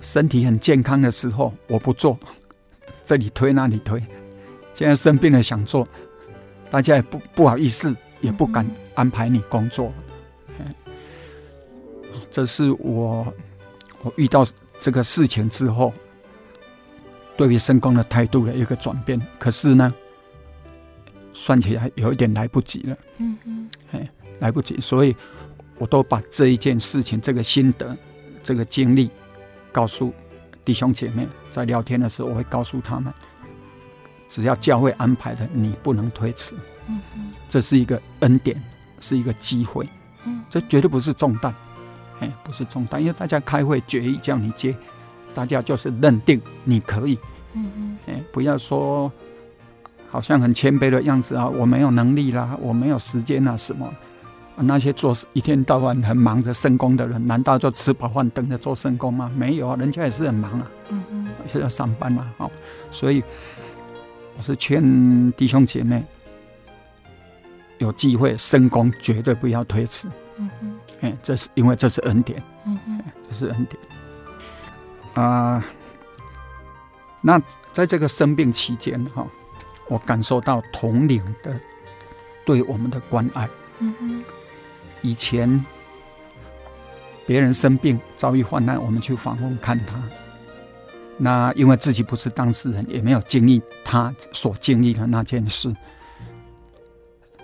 [0.00, 2.18] 身体很健康的时候，我不做，
[3.04, 4.02] 这里推那里推。
[4.74, 5.86] 现在生病了想做，
[6.70, 9.92] 大家也不不好意思，也不敢安排你工作。
[12.30, 13.26] 这是我
[14.02, 14.46] 我遇到
[14.78, 15.92] 这个事情之后，
[17.36, 19.20] 对于生工的态度的一个转变。
[19.38, 19.92] 可是呢，
[21.40, 22.96] 算起来有一点来不及了。
[23.18, 25.14] 嗯嗯，哎，来不及，所以
[25.78, 27.96] 我都把这一件事情、这个心得、
[28.42, 29.08] 这个经历
[29.70, 30.12] 告诉
[30.64, 31.28] 弟兄姐妹。
[31.50, 33.12] 在聊天的时候，我会告诉他们：
[34.28, 36.56] 只要教会安排的，你不能推迟。
[36.88, 38.60] 嗯嗯，这是一个恩典，
[38.98, 39.88] 是一个机会。
[40.24, 41.54] 嗯，这绝对不是重担。
[42.18, 44.76] 哎，不是重担，因为大家开会决议叫你接，
[45.34, 47.16] 大家就是认定你可以。
[47.54, 49.10] 嗯嗯，哎，不要说
[50.08, 53.88] 好像很谦卑的样子啊，我没有能力啦，我没有时间啦，什么？
[54.60, 59.30] 那些做一天到晚很忙着圣工的人，难道就吃饱饭等着做圣工吗？
[59.36, 62.50] 没有啊，人家也是很忙啊，嗯嗯，也是要上班嘛，哦，
[62.90, 63.22] 所以
[64.36, 66.04] 我是劝弟兄姐妹，
[67.78, 70.08] 有机会圣工绝对不要推迟。
[70.38, 70.74] 嗯嗯。
[71.02, 73.80] 哎，这是因为这是恩典，嗯嗯，这是恩典
[75.14, 75.64] 啊、呃。
[77.20, 77.40] 那
[77.72, 79.24] 在这个生病期间哈，
[79.88, 81.58] 我感受到统领的
[82.44, 83.48] 对我们的关爱。
[85.02, 85.64] 以前
[87.26, 90.02] 别人生病遭遇患难，我们去访问看他。
[91.16, 95.74] 那因为自己不是当事人，也没有经历他所经历的那件事，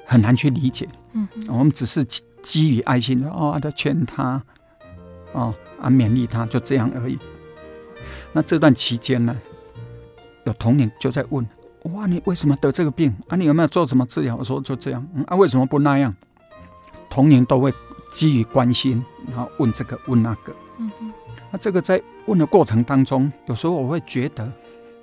[0.05, 0.89] 很难去理解。
[1.13, 2.07] 嗯，我们只是。
[2.45, 4.39] 基于爱心的哦，他劝他，
[5.33, 7.19] 哦啊勉励他，就这样而已。
[8.35, 9.35] 那这段期间呢，
[10.45, 11.49] 有同龄就在问：
[11.93, 13.37] 哇，你为什么得这个病啊？
[13.37, 14.37] 你有没有做什么治疗？
[14.37, 15.07] 我说就这样。
[15.15, 16.15] 嗯啊，为什么不那样？
[17.09, 17.73] 童年都会
[18.13, 20.55] 基于关心，然后问这个问那个。
[20.79, 21.13] 嗯嗯。
[21.51, 24.51] 那这个在问的过程当中，有时候我会觉得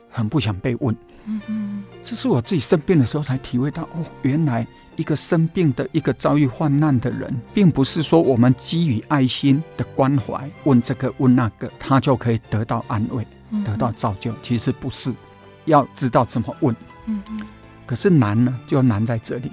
[0.09, 0.95] 很不想被问。
[1.25, 1.83] 嗯嗯。
[2.03, 4.67] 这是我自己生病的时候才体会到哦，原来。
[4.97, 13.25] 一个生病的一个遭遇患难的人，并不是说我们基于爱心的关怀问这个问那个，他就可以得到安慰，
[13.63, 14.33] 得到造就。
[14.43, 15.11] 其实不是，
[15.65, 16.75] 要知道怎么问。
[17.05, 17.41] 嗯嗯。
[17.85, 19.51] 可是难呢，就难在这里，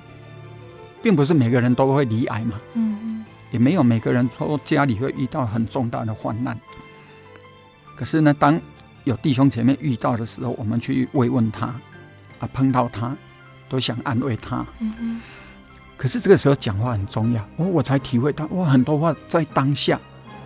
[1.02, 2.60] 并不是每个人都会离癌嘛。
[2.74, 3.24] 嗯嗯。
[3.50, 6.58] 也没有每个人说家里会遇到很重大的患难。
[7.96, 8.60] 可是呢，当
[9.04, 11.66] 有弟兄姐妹遇到的时候，我们去慰问他，
[12.38, 13.16] 啊，碰到他。
[13.70, 15.20] 都想安慰他，嗯嗯，
[15.98, 20.00] 可是这个时候讲话很重要，我我才体会到，哇，很多话在当下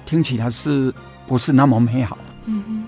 [0.04, 0.92] 听起来是
[1.24, 2.18] 不是那么美好？
[2.46, 2.84] 嗯嗯，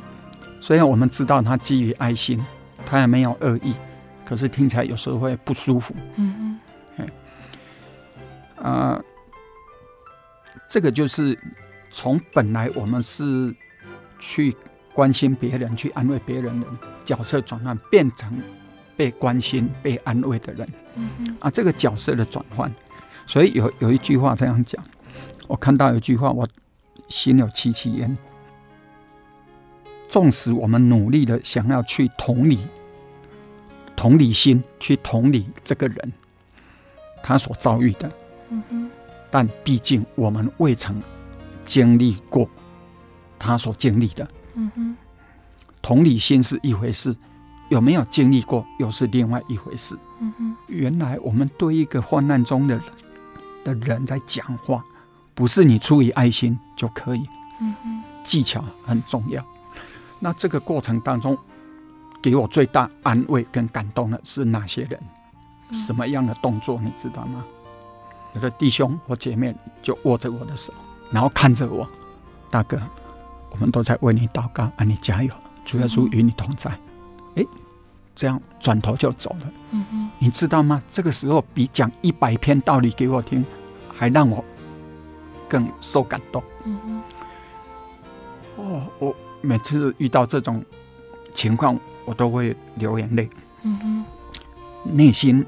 [0.60, 2.44] 虽然我们知道他基于爱心，
[2.94, 3.74] 他也没有恶意，
[4.24, 5.92] 可是听起来有时候会不舒服。
[6.14, 6.60] 嗯
[6.96, 7.08] 嗯，
[8.62, 9.02] 啊，
[10.68, 11.36] 这个就是
[11.90, 13.52] 从本来我们是
[14.20, 14.54] 去
[14.92, 16.66] 关心别人、去安慰别人的
[17.04, 18.40] 角色转换，变成。
[18.96, 22.72] 被关心、被安慰的人，嗯哼，啊，这个角色的转换，
[23.26, 24.80] 所以有有一句话这样讲，
[25.48, 26.46] 我看到有一句话，我
[27.08, 28.16] 心有戚戚焉。
[30.08, 32.60] 纵使我们努力的想要去同理、
[33.96, 36.12] 同理心，去同理这个人
[37.22, 38.10] 他所遭遇的，
[38.50, 38.90] 嗯哼，
[39.30, 41.00] 但毕竟我们未曾
[41.64, 42.48] 经历过
[43.38, 44.96] 他所经历的，嗯哼，
[45.80, 47.14] 同理心是一回事。
[47.70, 49.98] 有没有经历过，又是另外一回事。
[50.20, 52.84] 嗯哼，原来我们对一个患难中的人
[53.64, 54.84] 的人在讲话，
[55.34, 57.26] 不是你出于爱心就可以。
[57.60, 59.42] 嗯哼，技巧很重要。
[60.20, 61.36] 那这个过程当中，
[62.24, 64.98] 给我最大安慰跟感动的是哪些人？
[65.72, 67.44] 什么样的动作，你知道吗？
[68.32, 70.72] 有的弟兄或姐妹就握着我的手，
[71.12, 71.86] 然后看着我，
[72.50, 72.80] 大哥，
[73.50, 75.34] 我们都在为你祷告，啊，你加油，
[75.66, 76.70] 主耶稣与你同在。
[77.34, 77.44] 哎，
[78.16, 79.52] 这样转头就走了。
[79.72, 80.82] 嗯哼，你知道吗？
[80.90, 83.44] 这个时候比讲一百篇道理给我听，
[83.94, 84.42] 还让我
[85.46, 86.42] 更受感动。
[86.64, 87.02] 嗯哼，
[88.56, 90.64] 哦，我每次遇到这种
[91.34, 93.28] 情况，我都会流眼泪。
[93.62, 94.04] 嗯哼，
[94.96, 95.44] 内心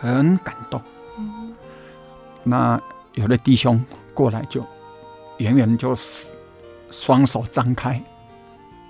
[0.00, 0.80] 很感动。
[2.44, 2.80] 那
[3.14, 4.64] 有的弟兄过来就
[5.38, 5.96] 远远就
[6.90, 8.02] 双手张开，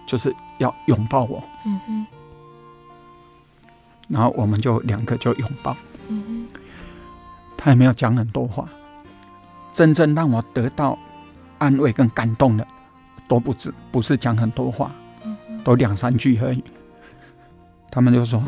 [0.07, 1.43] 就是要拥抱我。
[1.67, 2.07] 嗯哼。
[4.09, 5.77] 然后我们就两个就拥抱，
[7.57, 8.69] 他也没有讲很多话，
[9.73, 10.99] 真正让我得到
[11.59, 12.67] 安慰跟感动的，
[13.29, 14.93] 都不止不是讲很多话，
[15.65, 16.63] 都两三句而已。
[17.93, 18.43] 他们就说：“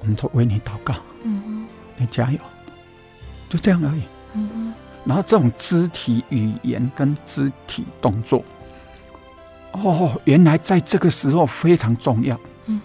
[0.00, 1.66] 我们都为你祷告，嗯，
[1.96, 2.38] 你加油。”
[3.50, 4.02] 就这样而已，
[4.32, 4.74] 嗯。
[5.04, 8.42] 然后这种肢体语言跟肢体动作，
[9.72, 12.80] 哦，原来在这个时候非常重要，嗯。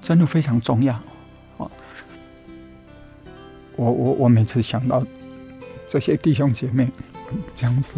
[0.00, 0.98] 真的非常重要，
[1.58, 1.70] 我
[3.76, 5.04] 我我每次想到
[5.88, 6.90] 这些弟兄姐妹
[7.56, 7.94] 这样子，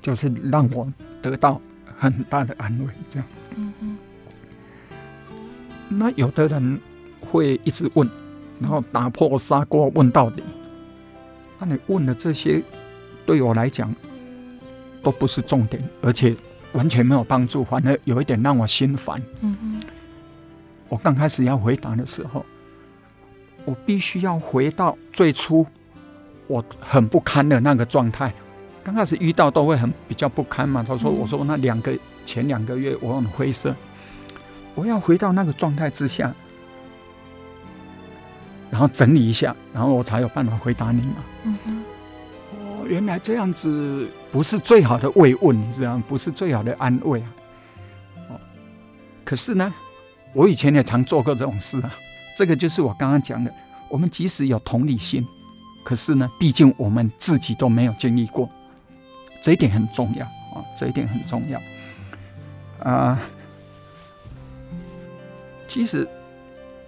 [0.00, 1.60] 就是让我得到
[1.98, 2.86] 很大的安慰。
[3.10, 3.28] 这样，
[5.88, 6.80] 那有的人
[7.20, 8.08] 会一直问，
[8.60, 10.42] 然后打破砂锅问到底。
[11.58, 12.62] 那你问的这些，
[13.26, 13.94] 对我来讲
[15.02, 16.34] 都不是重点，而且
[16.72, 19.20] 完全没有帮助，反而有一点让我心烦。
[19.40, 19.80] 嗯嗯。
[20.88, 22.44] 我刚开始要回答的时候，
[23.64, 25.66] 我必须要回到最初
[26.46, 28.32] 我很不堪的那个状态。
[28.84, 30.82] 刚开始遇到都会很比较不堪嘛。
[30.82, 31.92] 他说：“我说那两个
[32.24, 33.74] 前两个月我很灰色，
[34.78, 36.32] 我要回到那个状态之下。”
[38.70, 41.14] 然后整理一下，然后我才有办法回答你嘛。
[41.44, 41.82] 嗯哼。
[42.52, 46.04] 哦，原来这样子不是最好的慰问，你知道吗？
[46.06, 47.26] 不是最好的安慰啊。
[48.28, 48.40] 哦。
[49.24, 49.72] 可是呢，
[50.34, 51.90] 我以前也常做过这种事啊。
[52.36, 53.50] 这个就是我刚刚讲的，
[53.88, 55.26] 我们即使有同理心，
[55.82, 58.48] 可是呢，毕竟我们自己都没有经历过，
[59.42, 60.62] 这一点很重要啊。
[60.76, 61.58] 这一点很重要。
[62.88, 63.18] 啊，
[65.68, 66.08] 其实。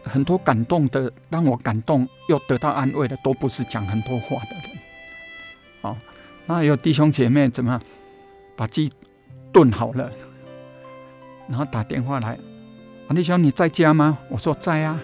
[0.03, 4.79] 很多感动的，让我感动又得到安慰的，都不是讲很多话的人。
[5.83, 5.95] 哦，
[6.47, 7.79] 那有弟兄姐妹怎么
[8.57, 8.91] 把鸡
[9.53, 10.11] 炖好了，
[11.51, 12.39] 然后打电话来，
[13.09, 14.17] 王弟兄你在家吗？
[14.31, 14.99] 我说在啊。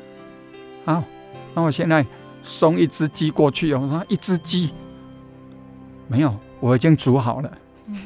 [0.86, 1.04] 好，
[1.54, 2.04] 那我现在
[2.42, 3.74] 送一只鸡过去。
[3.74, 4.72] 我说一只鸡
[6.08, 7.58] 没有，我已经煮好了，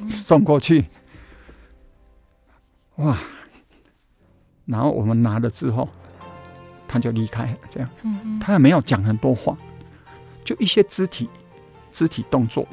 [0.09, 0.87] 送过去。
[2.97, 3.17] 哇，
[4.71, 5.89] 然后我们拿了之后。
[6.93, 7.89] 他就离开了，这样，
[8.41, 9.57] 他也没有讲很多话，
[10.45, 11.31] 就一些肢体、
[11.93, 12.67] 肢体动作。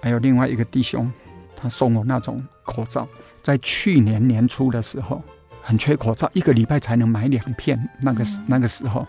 [0.00, 1.12] 还有另外一个弟兄，
[1.56, 3.08] 他送我那种口罩，
[3.42, 5.20] 在去年年初的时候，
[5.60, 7.76] 很缺口罩，一个礼拜才能买两片。
[8.00, 9.04] 那个时那个时候，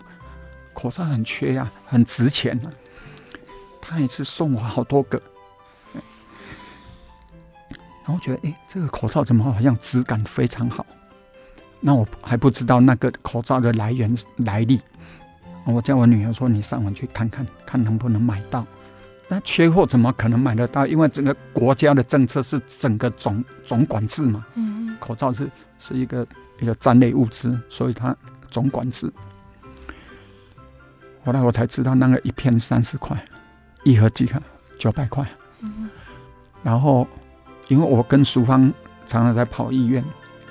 [0.74, 2.72] 口罩很缺呀，很值钱啊。
[3.80, 5.22] 他也是送我好多个，
[8.04, 10.84] 然后觉得，哎，这个口罩怎么好像质感非常好？
[11.80, 14.78] 那我还不知道那个口罩的来源来历，
[15.64, 18.66] 我叫我女儿说：“你上网去看看，看能不能买到。”
[19.28, 20.86] 那缺货怎么可能买得到？
[20.86, 24.44] 因为整个国家的政策是整个总总管制嘛。
[24.56, 26.26] 嗯，口罩是是一个
[26.58, 28.14] 一个战略物资，所以它
[28.50, 29.10] 总管制。
[31.24, 33.16] 后来我才知道，那个一片三十块，
[33.84, 34.42] 一盒几个
[34.78, 35.26] 九百块。
[35.60, 35.88] 嗯，
[36.62, 37.06] 然后
[37.68, 38.62] 因为我跟淑芳
[39.06, 40.04] 常常在跑医院。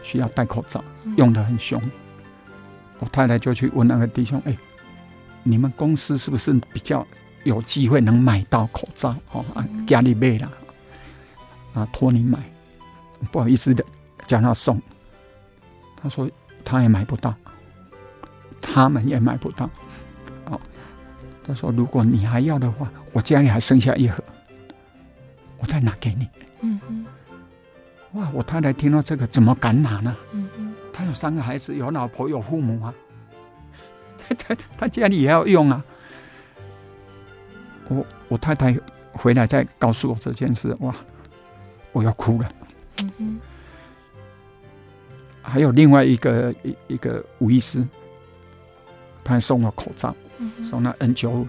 [0.04, 0.84] 需要戴口罩，
[1.18, 1.82] 用的很凶。
[3.00, 4.58] 我太太就去问那个弟兄：“哎，
[5.44, 7.06] 你们公司是不是比较
[7.44, 9.16] 有机会能买到口罩？
[9.32, 9.46] 哦，
[9.88, 10.52] 家里备了，
[11.74, 12.40] 啊，托你买，
[13.32, 13.84] 不好意思的，
[14.28, 14.82] 叫他送。
[15.96, 16.30] 他说
[16.66, 17.34] 他也买不到，
[18.62, 19.70] 他们也买不到。
[20.46, 20.60] 哦，
[21.44, 24.24] 他说如果你还要的话，我家里还剩下一盒，
[25.58, 26.28] 我再拿给你。
[26.62, 27.06] 嗯嗯。”
[28.14, 28.30] 哇！
[28.34, 30.16] 我太太听到这个，怎么敢拿呢？
[30.32, 32.94] 嗯嗯，他有三个孩子，有老婆，有父母啊。
[34.18, 35.84] 他他他家里也要用啊。
[37.88, 38.78] 我我太太
[39.12, 40.96] 回来再告诉我这件事，哇！
[41.92, 42.52] 我要哭了。
[43.02, 43.40] 嗯嗯。
[45.42, 47.84] 还有另外一个一一个吴医师，
[49.24, 50.16] 他还送我口罩，
[50.64, 51.48] 送了 N 九五。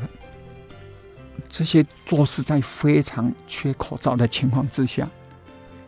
[1.49, 5.09] 这些都是在非常缺口罩的情况之下，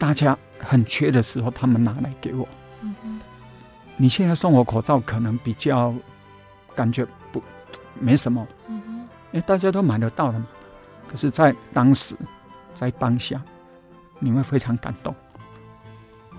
[0.02, 0.36] 大家。
[0.64, 2.48] 很缺的时候，他们拿来给我。
[2.82, 3.20] 嗯，
[3.96, 5.92] 你现在送我口罩，可能比较
[6.72, 7.42] 感觉不
[7.98, 8.46] 没什么。
[8.68, 10.46] 嗯，因为大家都买得到的嘛。
[11.08, 12.14] 可是，在当时，
[12.74, 13.42] 在当下，
[14.20, 15.12] 你会非常感动。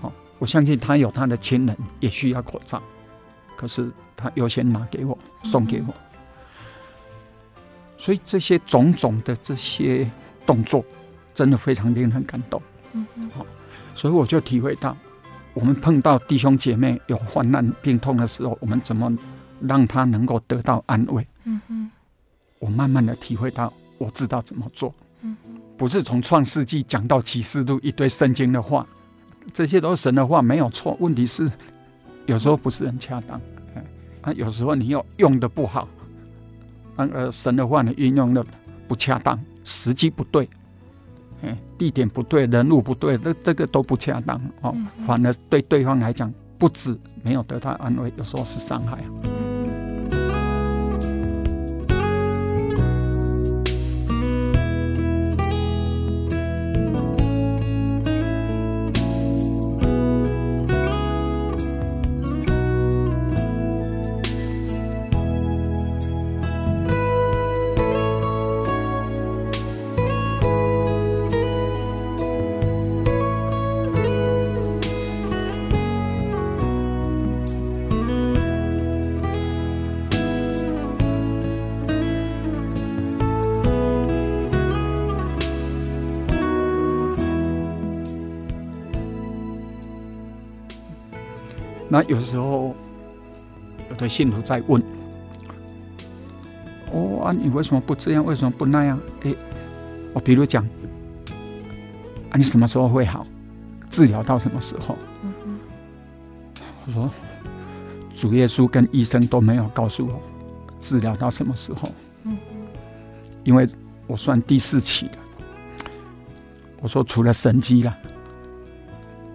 [0.00, 2.82] 好，我相信他有他的亲人也需要口罩，
[3.58, 5.88] 可是他优先拿给我，送给我。
[5.88, 5.94] 嗯。
[7.98, 10.10] 所以这些种种的这些
[10.46, 10.82] 动作，
[11.34, 12.62] 真的非常令人感动。
[12.92, 13.46] 嗯哼，好。
[13.94, 14.96] 所以我就体会到，
[15.54, 19.16] 我们碰到弟兄姐妹有患难病痛的时候，我们怎么
[19.60, 21.26] 让他能够得到安慰？
[21.44, 21.90] 嗯哼，
[22.58, 24.94] 我慢慢的体会到，我知道怎么做。
[25.22, 25.36] 嗯，
[25.76, 28.86] 不是从创世纪讲到启示录一堆圣经的话，
[29.52, 30.96] 这些都是神的话，没有错。
[31.00, 31.50] 问题是
[32.26, 33.40] 有时候不是很恰当，
[34.22, 35.88] 啊，有时候你又用的不好，
[36.96, 38.44] 那个神的话你运用的
[38.88, 40.48] 不恰当，时机不对。
[41.76, 44.74] 地点不对，人物不对，这这个都不恰当哦，
[45.06, 48.98] 反而对对方来讲，不止没有得到安慰，有时候是伤害。
[92.06, 92.74] 有时候
[93.90, 94.82] 有的信徒在问
[96.92, 98.24] ：“哦啊，你为什么不这样？
[98.24, 99.34] 为什么不那样？”哎，
[100.12, 100.64] 我比如讲
[102.30, 103.26] ：“啊，你什么时候会好？
[103.90, 104.96] 治疗到什么时候？”
[106.86, 107.10] 我说
[108.14, 110.20] ：“主耶稣跟医生都没有告诉我
[110.82, 111.90] 治疗到什么时候。”
[113.44, 113.68] 因为
[114.06, 115.18] 我算第四期的。
[116.80, 117.96] 我说除了神机了，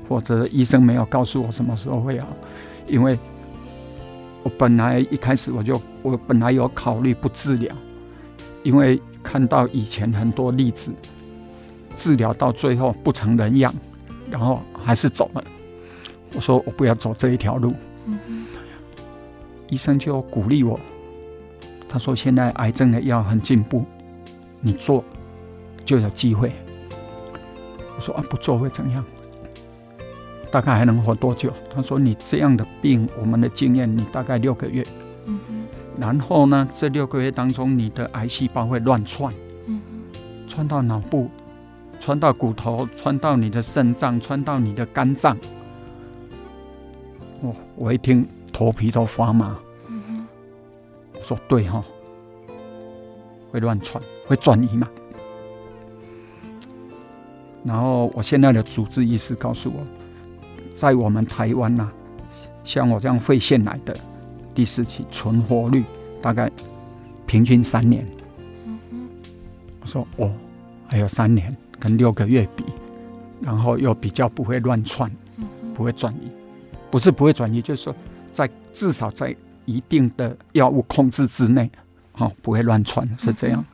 [0.07, 2.27] 或者医生没有告诉我什么时候会好，
[2.89, 3.17] 因为
[4.43, 7.75] 我本来一开始我就我本来有考虑不治疗，
[8.63, 10.91] 因为看到以前很多例子，
[11.97, 13.73] 治疗到最后不成人样，
[14.29, 15.43] 然后还是走了。
[16.35, 17.73] 我说我不要走这一条路。
[19.67, 20.79] 医生就鼓励我，
[21.87, 23.85] 他说现在癌症的药很进步，
[24.61, 25.03] 你做
[25.85, 26.51] 就有机会。
[27.95, 29.05] 我说啊，不做会怎样？
[30.51, 31.53] 大概还能活多久？
[31.73, 34.85] 他说：“你这样的病，我们的经验，你大概六个月。
[35.25, 35.55] 嗯哼。
[35.99, 39.33] 然后呢，这六个月当中，你的癌细胞会乱窜，
[39.67, 41.29] 嗯哼，窜到脑部，
[41.99, 45.37] 窜到骨头，窜到你的肾脏，窜到你的肝脏。
[47.41, 49.55] 我我一听头皮都发麻。
[49.87, 50.27] 嗯哼。
[51.13, 51.83] 我说对哈，
[53.51, 54.89] 会乱窜，会转移嘛。”
[57.61, 59.85] 然后我现在的主治医师告诉我，
[60.79, 61.93] 在我们台湾呐、啊，
[62.63, 63.93] 像我这样肺腺癌的
[64.55, 65.83] 第四期存活率
[66.21, 66.49] 大概
[67.25, 68.07] 平均三年。
[69.81, 70.31] 我说哦，
[70.87, 72.63] 还有三年跟六个月比，
[73.41, 75.11] 然后又比较不会乱窜，
[75.73, 76.31] 不会转移，
[76.89, 77.93] 不是不会转移，就是说
[78.31, 81.69] 在至少在一定的药物控制之内，
[82.13, 83.65] 哦，不会乱窜，是这样。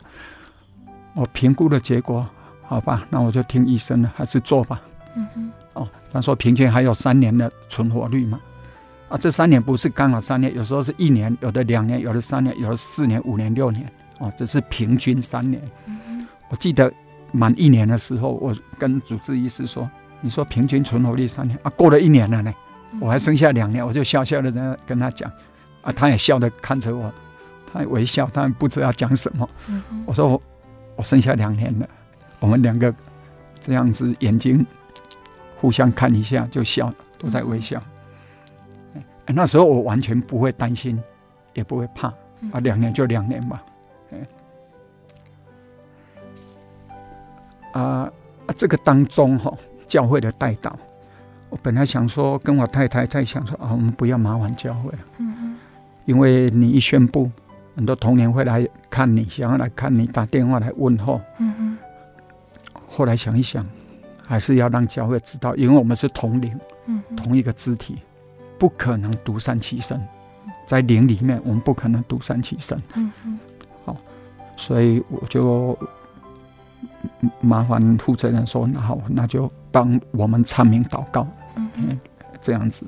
[1.13, 2.27] 我评估的结果。
[2.67, 4.81] 好吧，那我就听医生的，还是做吧。
[5.15, 5.51] 嗯哼。
[6.15, 8.39] 哦，他说平均还有三年的存活率嘛。
[9.09, 13.85] 啊，这三年不是刚好三年，有时候是一年，有的两年，有的三年，有的四年、五年、六年。
[14.19, 15.61] 哦，这是平均三年。
[15.85, 16.25] 嗯。
[16.49, 16.91] 我记得
[17.31, 19.89] 满一年的时候，我跟主治医师说
[20.21, 22.53] ：“你说平均存活率三年啊，过了一年了呢，
[23.01, 25.29] 我还剩下两年。”我就笑笑的在跟他讲，
[25.81, 27.13] 啊，他也笑的看着我，
[27.71, 29.47] 他也微笑，他不知道讲什么。
[29.67, 29.83] 嗯。
[30.05, 30.41] 我说我
[30.95, 31.87] 我剩下两年了。
[32.39, 32.93] 我们两个
[33.61, 34.65] 这样子眼睛
[35.65, 37.81] 互相看一下就笑，都在微笑。
[39.25, 41.01] 那时候我完全不会担心，
[41.55, 42.07] 也不会怕
[42.51, 43.65] 啊，两年就两年吧。
[47.71, 47.81] 啊
[48.45, 49.51] 啊，这个当中哈，
[49.87, 50.71] 教会的代祷，
[51.49, 55.57] 我本来想说跟我太太在想说啊，我们不要麻烦教会了，嗯，
[56.05, 57.31] 因为你一宣布，
[57.75, 61.75] 很多同年会来看你，想要来看你，打电话来问候，嗯。
[62.87, 63.65] 后来想一想，
[64.27, 67.97] 还是要让教会知道，因为我们是同灵，嗯，同一个肢体，
[68.57, 70.01] 不可能独善其身，
[70.65, 73.39] 在灵里面，我们不可能独善其身，嗯嗯，
[73.85, 73.95] 好，
[74.57, 75.77] 所以我就
[77.39, 81.99] 麻烦负责人说，那好，那就帮我们唱名祷告，嗯嗯，
[82.41, 82.85] 这样子，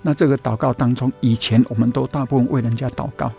[0.00, 3.32] 那这个祷告当中，以前我们都大部分为人家祷告，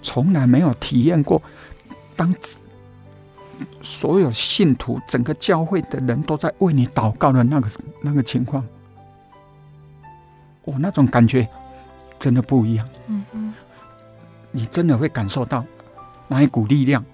[0.00, 1.42] 从来没有体验过
[2.14, 2.32] 当。
[3.82, 7.68] 所有信徒，整个教会的人都在为你祷告的那个
[8.00, 8.64] 那个情况，
[10.64, 11.48] 哦，那种感觉
[12.18, 12.88] 真的不一样。
[13.06, 13.54] 嗯嗯，
[14.52, 15.64] 你真的会感受到
[16.28, 17.04] 那一股力量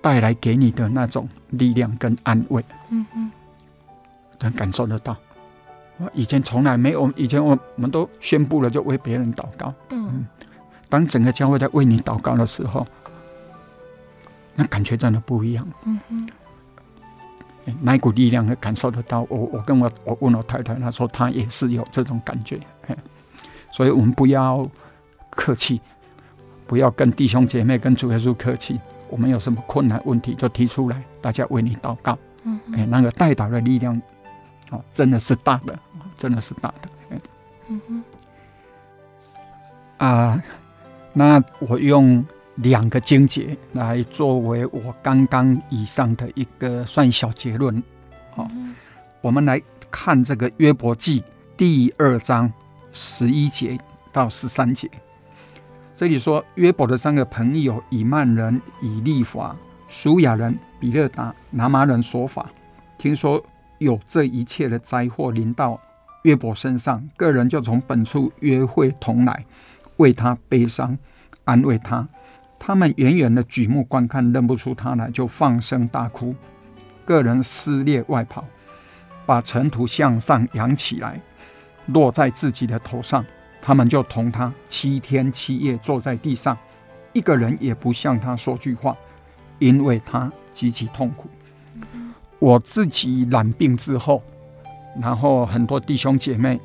[0.00, 2.64] 带来给你的那种力量跟安慰。
[2.90, 3.30] 嗯嗯，
[4.40, 5.16] 能感受得到。
[5.98, 9.72] 我以前从来没有，以前我们都宣布了就为别人祷告。
[9.90, 10.26] 嗯，
[10.88, 12.86] 当整个教会在为你祷告的时候。
[14.56, 15.68] 那感觉真的不一样。
[15.84, 16.28] 嗯哼，
[17.82, 19.20] 那一股力量会感受得到。
[19.28, 22.58] 我我跟我我问我太太，她说她也是有这种感觉。
[23.70, 24.66] 所以我们不要
[25.28, 25.80] 客气，
[26.66, 28.80] 不要跟弟兄姐妹、跟主耶稣客气。
[29.10, 32.18] 我们有什么困难问题就提出来，大家为你祷告。
[32.44, 34.00] 嗯，哎，那个代祷的力量，
[34.70, 35.78] 哦，真的是大的，
[36.16, 36.88] 真的是大的。
[37.68, 38.04] 嗯哼，
[39.98, 40.42] 啊，
[41.12, 42.24] 那我用。
[42.56, 47.82] 两个经节来作为我刚刚以上的一个算小结论。
[48.34, 48.48] 好，
[49.20, 51.22] 我们来看这个约伯记
[51.56, 52.50] 第二章
[52.92, 53.78] 十一节
[54.12, 54.90] 到十三节。
[55.94, 59.56] 这里说约伯的三个朋友以曼人以利法、
[59.88, 62.50] 书亚人比勒达、拿玛人说法，
[62.98, 63.42] 听说
[63.78, 65.80] 有这一切的灾祸临到
[66.22, 69.44] 约伯身上，个人就从本处约会同来，
[69.96, 70.96] 为他悲伤，
[71.44, 72.06] 安慰他。
[72.58, 76.34] 他们远远的举目观看，认不出他来，就放声大哭，
[77.04, 78.44] 个人撕裂外袍，
[79.24, 81.20] 把尘土向上扬起来，
[81.86, 83.24] 落在自己的头上，
[83.62, 86.56] 他们就同他七天七夜坐在地上，
[87.12, 88.96] 一个人也不向他说句话，
[89.58, 91.28] 因为他极其痛苦。
[92.38, 94.22] 我自己染病之后，
[95.00, 96.60] 然后很多弟兄姐妹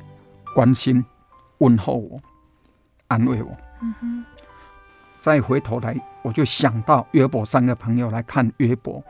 [0.54, 1.04] 关心
[1.58, 2.20] 问候我，
[3.08, 3.56] 安慰我。
[5.22, 9.00] 再回头来，我就想到约伯三个朋友来看约伯。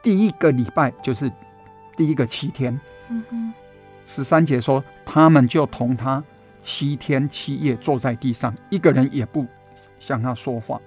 [0.00, 1.28] 第一个礼拜就是
[1.96, 2.80] 第一个七天。
[4.06, 6.22] 十三节说，他们就同他
[6.62, 9.44] 七天七夜坐在地上，一个人也不
[9.98, 10.80] 向他说话。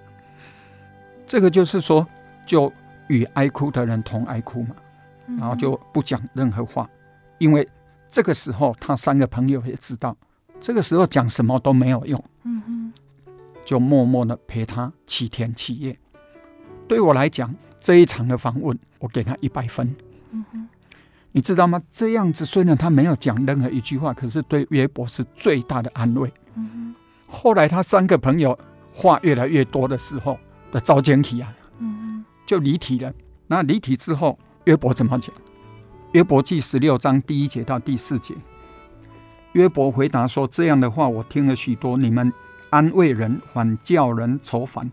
[1.28, 2.08] 这个就是说，
[2.46, 2.72] 就
[3.08, 4.76] 与哀哭的人同哀哭嘛，
[5.38, 6.90] 然后就不讲任何话，
[7.40, 7.68] 因为
[8.08, 10.16] 这个时候他三个朋友也知道，
[10.62, 12.24] 这个时候讲什么都没有用，
[13.66, 15.98] 就默默的陪他七天七夜。
[16.88, 19.94] 对我来讲，这一场的访问，我给他一百分。
[21.32, 21.82] 你知道吗？
[21.92, 26.32] 这样子虽然他没有讲任何一句话，可是对约伯是最大的安慰。
[27.28, 28.58] 后来他三个朋友
[28.94, 30.40] 话越来越多的时候，
[30.72, 31.54] 的遭奸体啊，
[32.46, 33.12] 就离题了。
[33.48, 35.36] 那离题之后，约伯怎么讲？
[36.14, 38.34] 约伯记十六章第一节到第四节，
[39.52, 42.32] 约伯回答说：“这样的话我听了许多，你们
[42.70, 44.92] 安慰人，反叫人愁烦。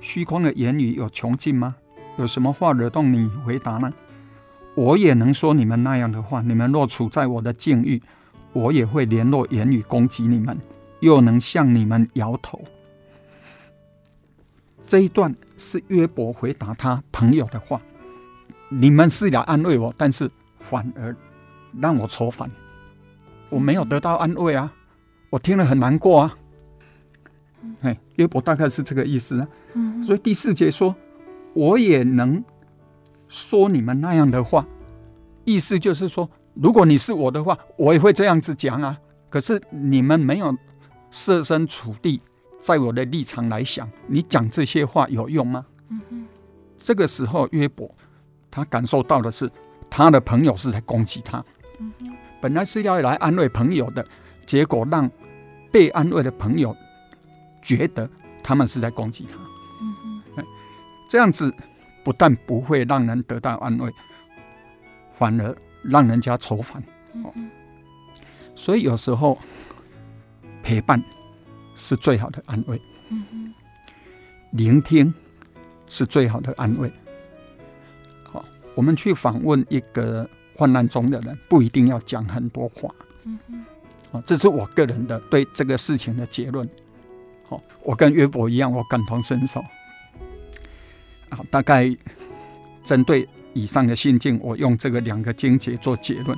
[0.00, 1.74] 虚空的言语有穷尽吗？
[2.18, 3.92] 有什么话惹动你回答呢？
[4.74, 6.40] 我也能说你们那样的话。
[6.40, 8.00] 你们若处在我的境遇，
[8.52, 10.56] 我也会联络言语攻击你们，
[11.00, 12.62] 又能向你们摇头。”
[14.86, 17.80] 这一段是约伯回答他朋友的话
[18.70, 21.14] ：“你们是来安慰我，但是反而
[21.78, 22.50] 让我愁烦。
[23.50, 24.72] 我没有得到安慰啊，
[25.28, 26.34] 我听了很难过啊。”
[27.82, 29.48] 哎，约伯大概是这个意思啊。
[30.04, 30.94] 所以第四节说
[31.54, 32.42] ：“我也能
[33.28, 34.66] 说你们那样的话。”
[35.44, 38.98] 意思就是说，如果你是我的话，我也会这样子讲啊。
[39.30, 40.56] 可是你们没有
[41.10, 42.20] 设身处地。
[42.60, 45.64] 在我的立场来想，你讲这些话有用吗？
[46.76, 47.88] 这个时候，约伯
[48.50, 49.48] 他感受到的是，
[49.88, 51.42] 他的朋友是在攻击他。
[51.78, 51.92] 嗯。
[52.42, 54.04] 本来是要来安慰朋友的，
[54.44, 55.08] 结果让
[55.70, 56.76] 被安慰的朋友
[57.68, 58.08] 觉得
[58.42, 60.42] 他们是在攻击他。
[61.10, 61.52] 这样子
[62.04, 63.92] 不但不会让人得到安慰，
[65.18, 66.82] 反而让人家愁烦。
[68.56, 69.38] 所以有时候
[70.62, 71.02] 陪伴。
[71.80, 72.76] 是最好的安慰，
[74.50, 75.14] 聆听
[75.88, 76.90] 是最好的安慰。
[78.24, 78.44] 好，
[78.74, 82.92] 我们去访问一个患难中的人，不一定要讲很多话。
[84.10, 86.68] 好，这是我个人的对这个事情的结论。
[87.48, 89.60] 好，我跟约伯一样，我感同身受。
[91.30, 91.94] 好，大概
[92.84, 96.36] 针对以上的心境，我用这个两个经节做结论。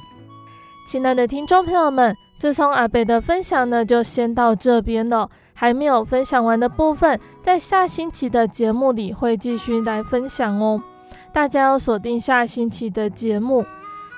[0.89, 2.17] 亲爱的听众朋友们。
[2.41, 5.31] 自从阿伯的分享呢，就先到这边了。
[5.53, 10.83] 还没有分享完的部分，在下星期的节目里会继续来分享哦。
[11.35, 13.63] 大家要锁定下星期的节目。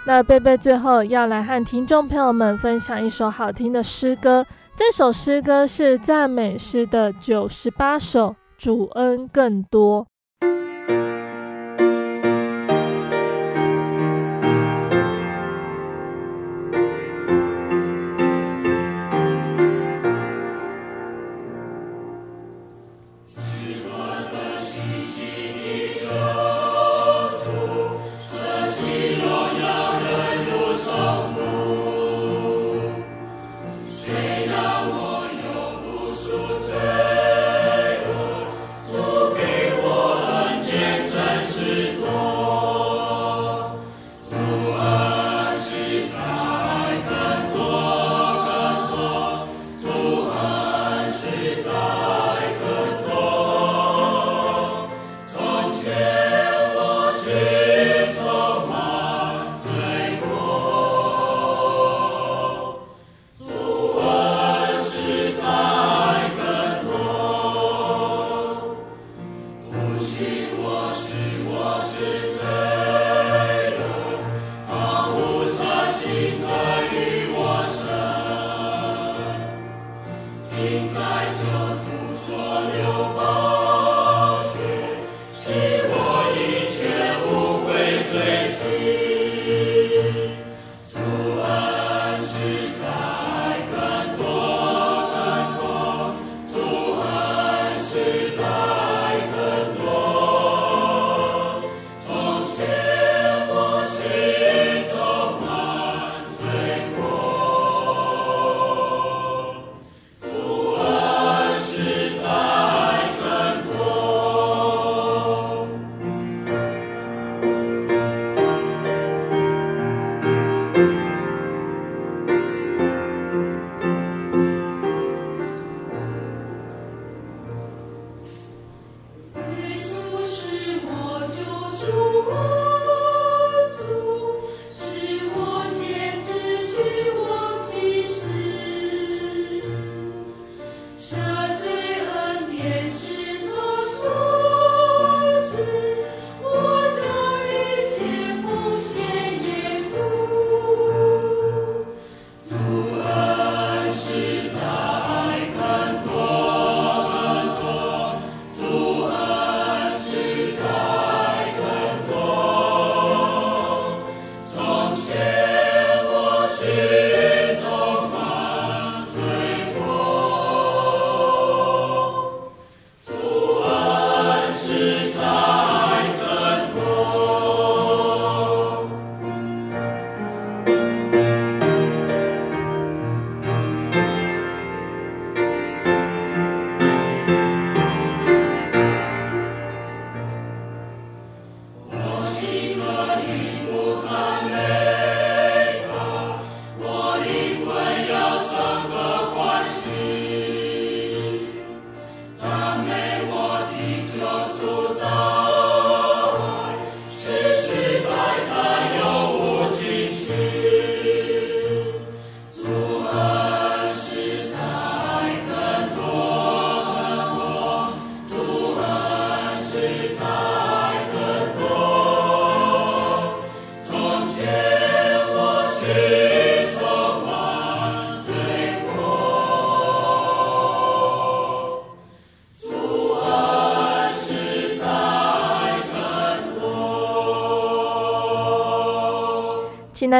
[0.07, 10.05] 那贝贝最后要来和听众朋友们分享一首好听的诗歌，这首诗歌是赞美诗的九十八首，《主恩更多》。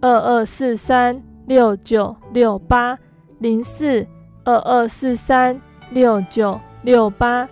[0.00, 2.98] 二二四三六九六八
[3.38, 4.06] 零四
[4.44, 7.48] 二二四三六九六八。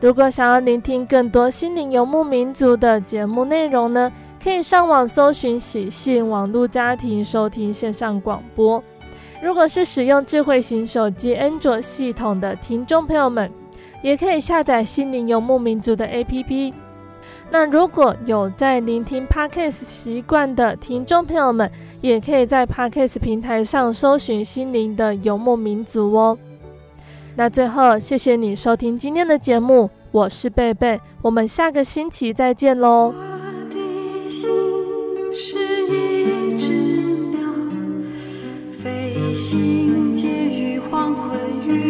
[0.00, 4.10] 如果想要聆听更多心灵游牧民族的节目内容呢，
[4.42, 8.82] 可以上网搜寻喜信网络家庭收听线上广播。
[9.42, 13.50] 如果是使用智慧型手机安卓系统的听众朋友们，
[14.02, 16.72] 也可以下载心灵游牧民族的 APP。
[17.52, 21.68] 那如果有在聆听 Podcast 习惯的听众朋友们，
[22.00, 26.38] 也可以在 Podcast 平台上搜寻心灵的游牧民族哦。
[27.34, 33.12] 那最后，谢谢你收听今天的节目，我是贝贝，我们下个星期再见喽。
[33.12, 33.14] 我
[33.68, 34.48] 的心
[35.34, 36.72] 是一只
[37.30, 37.40] 鸟，
[38.72, 41.89] 飞行介于黄昏与